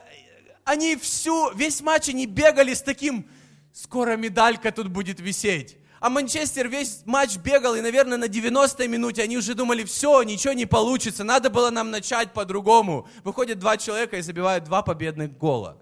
они 0.64 0.96
всю, 0.96 1.50
весь 1.50 1.82
матч 1.82 2.08
они 2.08 2.24
бегали 2.24 2.72
с 2.72 2.80
таким, 2.80 3.28
скоро 3.74 4.16
медалька 4.16 4.72
тут 4.72 4.88
будет 4.88 5.20
висеть. 5.20 5.76
А 6.00 6.08
Манчестер 6.08 6.66
весь 6.66 7.02
матч 7.04 7.36
бегал, 7.36 7.74
и, 7.74 7.82
наверное, 7.82 8.16
на 8.16 8.24
90-й 8.24 8.88
минуте 8.88 9.22
они 9.22 9.36
уже 9.36 9.52
думали, 9.52 9.84
все, 9.84 10.22
ничего 10.22 10.54
не 10.54 10.64
получится, 10.64 11.24
надо 11.24 11.50
было 11.50 11.68
нам 11.68 11.90
начать 11.90 12.32
по-другому. 12.32 13.06
Выходят 13.22 13.58
два 13.58 13.76
человека 13.76 14.16
и 14.16 14.22
забивают 14.22 14.64
два 14.64 14.80
победных 14.80 15.36
гола. 15.36 15.76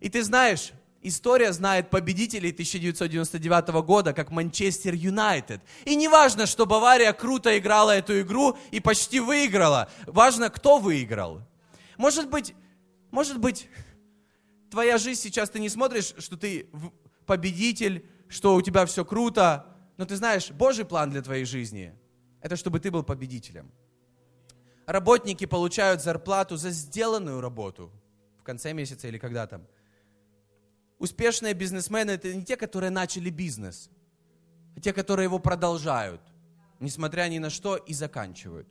И 0.00 0.08
ты 0.08 0.22
знаешь, 0.22 0.72
история 1.02 1.52
знает 1.52 1.90
победителей 1.90 2.50
1999 2.50 3.68
года, 3.84 4.12
как 4.12 4.30
Манчестер 4.30 4.94
Юнайтед. 4.94 5.60
И 5.84 5.96
не 5.96 6.08
важно, 6.08 6.46
что 6.46 6.66
Бавария 6.66 7.12
круто 7.12 7.56
играла 7.58 7.96
эту 7.96 8.20
игру 8.20 8.56
и 8.70 8.80
почти 8.80 9.20
выиграла. 9.20 9.88
Важно, 10.06 10.50
кто 10.50 10.78
выиграл. 10.78 11.42
Может 11.96 12.28
быть, 12.28 12.54
может 13.10 13.38
быть, 13.38 13.68
твоя 14.70 14.98
жизнь 14.98 15.20
сейчас 15.20 15.50
ты 15.50 15.60
не 15.60 15.68
смотришь, 15.68 16.14
что 16.18 16.36
ты 16.36 16.68
победитель, 17.24 18.06
что 18.28 18.54
у 18.54 18.62
тебя 18.62 18.84
все 18.86 19.04
круто, 19.04 19.66
но 19.96 20.04
ты 20.04 20.16
знаешь, 20.16 20.50
Божий 20.50 20.84
план 20.84 21.10
для 21.10 21.22
твоей 21.22 21.44
жизни– 21.44 21.94
это 22.46 22.54
чтобы 22.54 22.78
ты 22.78 22.92
был 22.92 23.02
победителем. 23.02 23.72
Работники 24.86 25.46
получают 25.46 26.00
зарплату 26.00 26.56
за 26.56 26.70
сделанную 26.70 27.40
работу 27.40 27.90
в 28.38 28.44
конце 28.44 28.72
месяца 28.72 29.08
или 29.08 29.18
когда 29.18 29.48
там. 29.48 29.66
Успешные 30.98 31.52
бизнесмены– 31.52 32.10
это 32.12 32.34
не 32.34 32.44
те, 32.44 32.56
которые 32.56 32.90
начали 32.90 33.30
бизнес, 33.30 33.90
а 34.76 34.80
те, 34.80 34.92
которые 34.92 35.24
его 35.24 35.38
продолжают, 35.38 36.20
несмотря 36.80 37.28
ни 37.28 37.38
на 37.38 37.50
что, 37.50 37.76
и 37.76 37.92
заканчивают. 37.92 38.66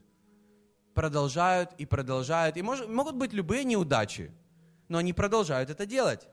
Продолжают 0.94 1.74
и 1.78 1.86
продолжают. 1.86 2.58
И 2.58 2.62
может, 2.62 2.90
могут 2.90 3.16
быть 3.16 3.34
любые 3.34 3.64
неудачи, 3.64 4.32
но 4.88 4.98
они 4.98 5.14
продолжают 5.14 5.70
это 5.70 5.86
делать. 5.86 6.28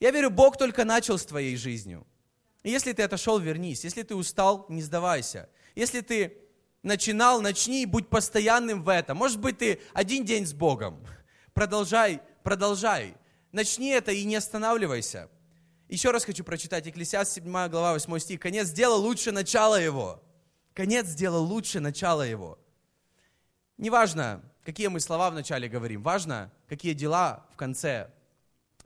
Я 0.00 0.10
верю, 0.10 0.30
Бог 0.30 0.56
только 0.56 0.84
начал 0.84 1.18
с 1.18 1.24
твоей 1.24 1.56
жизнью. 1.56 2.04
И 2.64 2.70
если 2.70 2.92
ты 2.92 3.02
отошел, 3.02 3.38
вернись. 3.38 3.84
Если 3.84 4.02
ты 4.02 4.14
устал, 4.14 4.66
не 4.68 4.82
сдавайся. 4.82 5.48
Если 5.76 6.00
ты 6.00 6.36
начинал, 6.82 7.40
начни 7.40 7.82
и 7.82 7.86
будь 7.86 8.08
постоянным 8.08 8.82
в 8.82 8.88
этом. 8.88 9.16
Может 9.16 9.40
быть, 9.40 9.58
ты 9.58 9.80
один 9.92 10.24
день 10.24 10.46
с 10.46 10.52
Богом. 10.52 11.04
Продолжай, 11.54 12.20
продолжай. 12.42 13.14
Начни 13.52 13.90
это 13.90 14.12
и 14.12 14.24
не 14.24 14.36
останавливайся. 14.36 15.28
Еще 15.88 16.10
раз 16.10 16.24
хочу 16.24 16.42
прочитать 16.42 16.86
Екклесиаст 16.86 17.32
7 17.32 17.44
глава 17.44 17.92
8 17.92 18.18
стих. 18.18 18.40
Конец 18.40 18.70
дела 18.70 18.94
лучше 18.94 19.30
начала 19.30 19.78
его. 19.78 20.22
Конец 20.72 21.14
дела 21.14 21.36
лучше 21.36 21.78
начала 21.78 22.26
его. 22.26 22.58
Неважно, 23.76 24.42
какие 24.64 24.86
мы 24.88 25.00
слова 25.00 25.30
вначале 25.30 25.68
говорим, 25.68 26.02
важно, 26.02 26.50
какие 26.66 26.94
дела 26.94 27.46
в 27.52 27.56
конце 27.56 28.10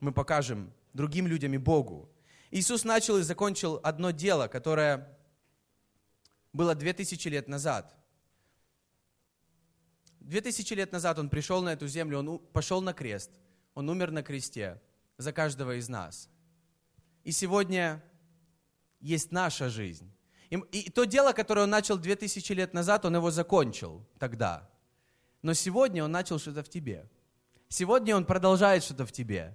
мы 0.00 0.10
покажем 0.10 0.72
другим 0.94 1.28
людям 1.28 1.54
и 1.54 1.58
Богу. 1.58 2.10
Иисус 2.50 2.82
начал 2.82 3.18
и 3.18 3.22
закончил 3.22 3.78
одно 3.84 4.10
дело, 4.10 4.48
которое 4.48 5.16
было 6.52 6.74
две 6.74 6.92
тысячи 6.92 7.28
лет 7.28 7.46
назад. 7.46 7.94
Две 10.18 10.40
тысячи 10.40 10.72
лет 10.74 10.90
назад 10.90 11.20
Он 11.20 11.28
пришел 11.28 11.62
на 11.62 11.72
эту 11.72 11.86
землю, 11.86 12.18
Он 12.18 12.38
пошел 12.38 12.82
на 12.82 12.92
крест, 12.92 13.30
Он 13.76 13.90
умер 13.90 14.10
на 14.10 14.22
кресте 14.22 14.80
за 15.18 15.32
каждого 15.32 15.76
из 15.78 15.88
нас. 15.88 16.30
И 17.24 17.30
сегодня 17.30 18.02
есть 19.00 19.30
наша 19.32 19.68
жизнь. 19.68 20.10
И, 20.48 20.56
и 20.56 20.90
то 20.90 21.04
дело, 21.04 21.32
которое 21.32 21.64
Он 21.64 21.70
начал 21.70 21.98
две 21.98 22.16
тысячи 22.16 22.52
лет 22.52 22.72
назад, 22.72 23.04
Он 23.04 23.14
его 23.14 23.30
закончил 23.30 24.02
тогда. 24.18 24.68
Но 25.42 25.52
сегодня 25.52 26.02
Он 26.02 26.10
начал 26.10 26.38
что-то 26.38 26.62
в 26.62 26.70
тебе. 26.70 27.06
Сегодня 27.68 28.16
Он 28.16 28.24
продолжает 28.24 28.82
что-то 28.82 29.04
в 29.04 29.12
тебе. 29.12 29.54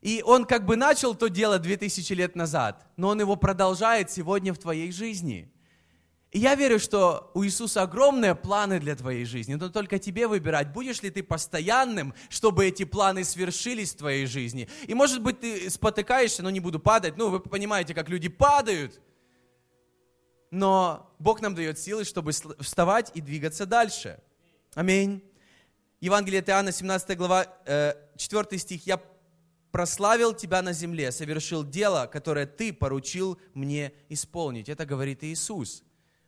И 0.00 0.22
он 0.24 0.44
как 0.44 0.64
бы 0.64 0.76
начал 0.76 1.14
то 1.14 1.28
дело 1.28 1.58
2000 1.58 2.12
лет 2.14 2.36
назад, 2.36 2.86
но 2.96 3.08
он 3.08 3.20
его 3.20 3.36
продолжает 3.36 4.10
сегодня 4.10 4.54
в 4.54 4.58
твоей 4.58 4.92
жизни. 4.92 5.52
И 6.36 6.38
я 6.38 6.54
верю, 6.54 6.78
что 6.78 7.30
у 7.32 7.44
Иисуса 7.44 7.80
огромные 7.80 8.34
планы 8.34 8.78
для 8.78 8.94
твоей 8.94 9.24
жизни, 9.24 9.54
но 9.54 9.70
только 9.70 9.98
тебе 9.98 10.28
выбирать, 10.28 10.70
будешь 10.70 11.00
ли 11.00 11.08
ты 11.08 11.22
постоянным, 11.22 12.12
чтобы 12.28 12.66
эти 12.66 12.84
планы 12.84 13.24
свершились 13.24 13.94
в 13.94 13.96
твоей 13.96 14.26
жизни. 14.26 14.68
И 14.86 14.92
может 14.92 15.22
быть 15.22 15.40
ты 15.40 15.70
спотыкаешься, 15.70 16.42
но 16.42 16.50
не 16.50 16.60
буду 16.60 16.78
падать, 16.78 17.16
ну 17.16 17.30
вы 17.30 17.40
понимаете, 17.40 17.94
как 17.94 18.10
люди 18.10 18.28
падают. 18.28 19.00
Но 20.50 21.10
Бог 21.18 21.40
нам 21.40 21.54
дает 21.54 21.78
силы, 21.78 22.04
чтобы 22.04 22.32
вставать 22.32 23.12
и 23.14 23.22
двигаться 23.22 23.64
дальше. 23.64 24.20
Аминь. 24.74 25.24
Евангелие 26.00 26.40
от 26.40 26.50
Иоанна, 26.50 26.70
17 26.70 27.16
глава, 27.16 27.46
4 27.64 28.46
э, 28.50 28.58
стих. 28.58 28.86
«Я 28.86 29.00
прославил 29.70 30.34
тебя 30.34 30.60
на 30.60 30.74
земле, 30.74 31.12
совершил 31.12 31.64
дело, 31.64 32.04
которое 32.12 32.44
ты 32.44 32.74
поручил 32.74 33.38
мне 33.54 33.94
исполнить. 34.10 34.68
Это 34.68 34.84
говорит 34.84 35.24
Иисус. 35.24 35.82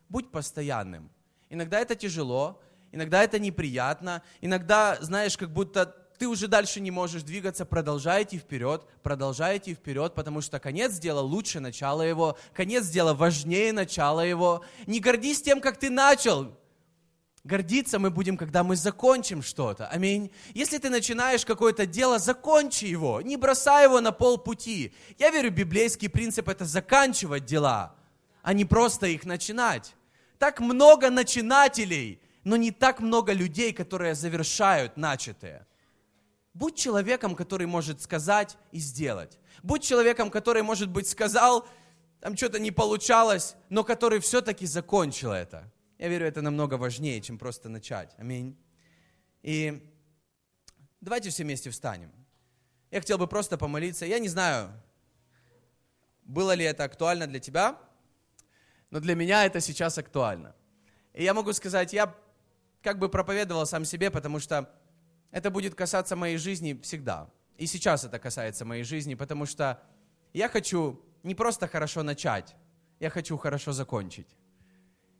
Будь 0.08 0.30
постоянным. 0.30 1.10
Иногда 1.50 1.80
это 1.80 1.94
тяжело, 1.94 2.60
иногда 2.92 3.22
это 3.22 3.38
неприятно, 3.38 4.22
иногда, 4.40 4.96
знаешь, 5.00 5.36
как 5.36 5.52
будто 5.52 5.86
ты 6.18 6.26
уже 6.26 6.48
дальше 6.48 6.80
не 6.80 6.90
можешь 6.90 7.22
двигаться, 7.22 7.64
продолжайте 7.64 8.38
вперед, 8.38 8.84
продолжайте 9.02 9.74
вперед, 9.74 10.14
потому 10.14 10.40
что 10.40 10.58
конец 10.58 10.98
дела 10.98 11.20
лучше 11.20 11.60
начала 11.60 12.02
его, 12.02 12.36
конец 12.52 12.88
дела 12.88 13.14
важнее 13.14 13.72
начала 13.72 14.24
его. 14.24 14.64
Не 14.86 15.00
гордись 15.00 15.42
тем, 15.42 15.60
как 15.60 15.78
ты 15.78 15.90
начал, 15.90 16.58
Гордиться 17.44 17.98
мы 17.98 18.10
будем, 18.10 18.36
когда 18.36 18.62
мы 18.62 18.76
закончим 18.76 19.42
что-то. 19.42 19.86
Аминь. 19.88 20.30
Если 20.52 20.76
ты 20.76 20.90
начинаешь 20.90 21.46
какое-то 21.46 21.86
дело, 21.86 22.18
закончи 22.18 22.84
его. 22.84 23.22
Не 23.22 23.38
бросай 23.38 23.84
его 23.84 24.02
на 24.02 24.12
полпути. 24.12 24.92
Я 25.18 25.30
верю, 25.30 25.50
библейский 25.50 26.10
принцип– 26.10 26.48
это 26.50 26.66
заканчивать 26.66 27.46
дела, 27.46 27.94
а 28.42 28.52
не 28.52 28.66
просто 28.66 29.06
их 29.06 29.24
начинать. 29.24 29.94
Так 30.38 30.60
много 30.60 31.10
начинателей, 31.10 32.20
но 32.44 32.56
не 32.56 32.70
так 32.70 33.00
много 33.00 33.32
людей, 33.32 33.72
которые 33.72 34.14
завершают 34.14 34.96
начатое. 34.96 35.66
Будь 36.54 36.76
человеком, 36.76 37.34
который 37.34 37.66
может 37.66 38.00
сказать 38.00 38.56
и 38.72 38.78
сделать. 38.78 39.38
Будь 39.62 39.82
человеком, 39.82 40.30
который, 40.30 40.62
может 40.62 40.88
быть, 40.88 41.08
сказал, 41.08 41.68
там 42.20 42.36
что-то 42.36 42.58
не 42.58 42.70
получалось, 42.70 43.54
но 43.68 43.84
который 43.84 44.18
все-таки 44.20 44.66
закончил 44.66 45.32
это. 45.32 45.70
Я 45.98 46.08
верю, 46.08 46.26
это 46.26 46.42
намного 46.42 46.74
важнее, 46.74 47.20
чем 47.20 47.38
просто 47.38 47.68
начать. 47.68 48.14
Аминь. 48.18 48.56
И 49.42 49.82
давайте 51.00 51.30
все 51.30 51.44
вместе 51.44 51.70
встанем. 51.70 52.12
Я 52.90 53.00
хотел 53.00 53.18
бы 53.18 53.26
просто 53.26 53.58
помолиться. 53.58 54.06
Я 54.06 54.18
не 54.18 54.28
знаю, 54.28 54.70
было 56.22 56.54
ли 56.54 56.64
это 56.64 56.84
актуально 56.84 57.26
для 57.26 57.40
тебя, 57.40 57.78
но 58.90 59.00
для 59.00 59.14
меня 59.14 59.44
это 59.44 59.60
сейчас 59.60 59.98
актуально. 59.98 60.54
И 61.14 61.24
я 61.24 61.34
могу 61.34 61.52
сказать, 61.52 61.92
я 61.92 62.14
как 62.82 62.98
бы 62.98 63.08
проповедовал 63.08 63.66
сам 63.66 63.84
себе, 63.84 64.10
потому 64.10 64.38
что 64.38 64.70
это 65.30 65.50
будет 65.50 65.74
касаться 65.74 66.16
моей 66.16 66.38
жизни 66.38 66.78
всегда. 66.82 67.30
И 67.56 67.66
сейчас 67.66 68.04
это 68.04 68.18
касается 68.18 68.64
моей 68.64 68.84
жизни, 68.84 69.14
потому 69.14 69.46
что 69.46 69.80
я 70.32 70.48
хочу 70.48 71.00
не 71.22 71.34
просто 71.34 71.66
хорошо 71.66 72.02
начать, 72.02 72.54
я 73.00 73.10
хочу 73.10 73.36
хорошо 73.36 73.72
закончить. 73.72 74.36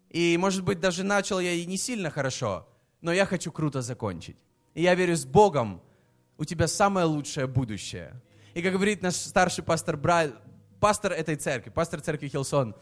И, 0.09 0.37
может 0.39 0.65
быть, 0.65 0.81
даже 0.81 1.05
начал 1.05 1.41
я 1.41 1.53
и 1.53 1.67
не 1.67 1.77
сильно 1.77 2.11
хорошо, 2.11 2.67
но 3.01 3.13
я 3.13 3.27
хочу 3.27 3.53
круто 3.53 3.83
закончить. 3.83 4.39
И 4.75 4.83
я 4.83 4.95
верю, 4.95 5.17
с 5.17 5.25
Богом 5.25 5.83
у 6.39 6.45
тебя 6.45 6.69
самое 6.69 7.07
лучшее 7.07 7.47
будущее. 7.47 8.15
И 8.55 8.63
как 8.63 8.73
говорит 8.73 9.03
наш 9.03 9.17
старший 9.17 9.65
пастор 9.65 9.97
Брайан, 9.97 10.39
пастор 10.81 11.13
этой 11.13 11.37
церкви, 11.37 11.71
пастор 11.71 12.01
церкви 12.01 12.29
Хилсон, 12.29 12.75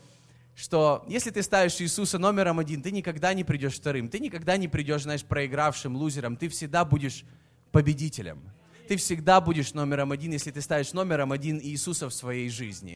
что 0.56 1.04
если 1.06 1.30
ты 1.30 1.42
ставишь 1.42 1.80
Иисуса 1.82 2.18
номером 2.18 2.58
один, 2.58 2.82
ты 2.82 2.90
никогда 2.90 3.34
не 3.34 3.44
придешь 3.44 3.74
вторым, 3.74 4.08
ты 4.08 4.18
никогда 4.18 4.56
не 4.56 4.68
придешь, 4.68 5.02
знаешь, 5.02 5.22
проигравшим, 5.22 5.94
лузером, 5.94 6.36
ты 6.36 6.48
всегда 6.48 6.84
будешь 6.84 7.24
победителем. 7.72 8.40
Ты 8.88 8.96
всегда 8.96 9.40
будешь 9.40 9.74
номером 9.74 10.12
один, 10.12 10.32
если 10.32 10.50
ты 10.50 10.62
ставишь 10.62 10.94
номером 10.94 11.32
один 11.32 11.60
Иисуса 11.60 12.08
в 12.08 12.14
своей 12.14 12.48
жизни. 12.48 12.94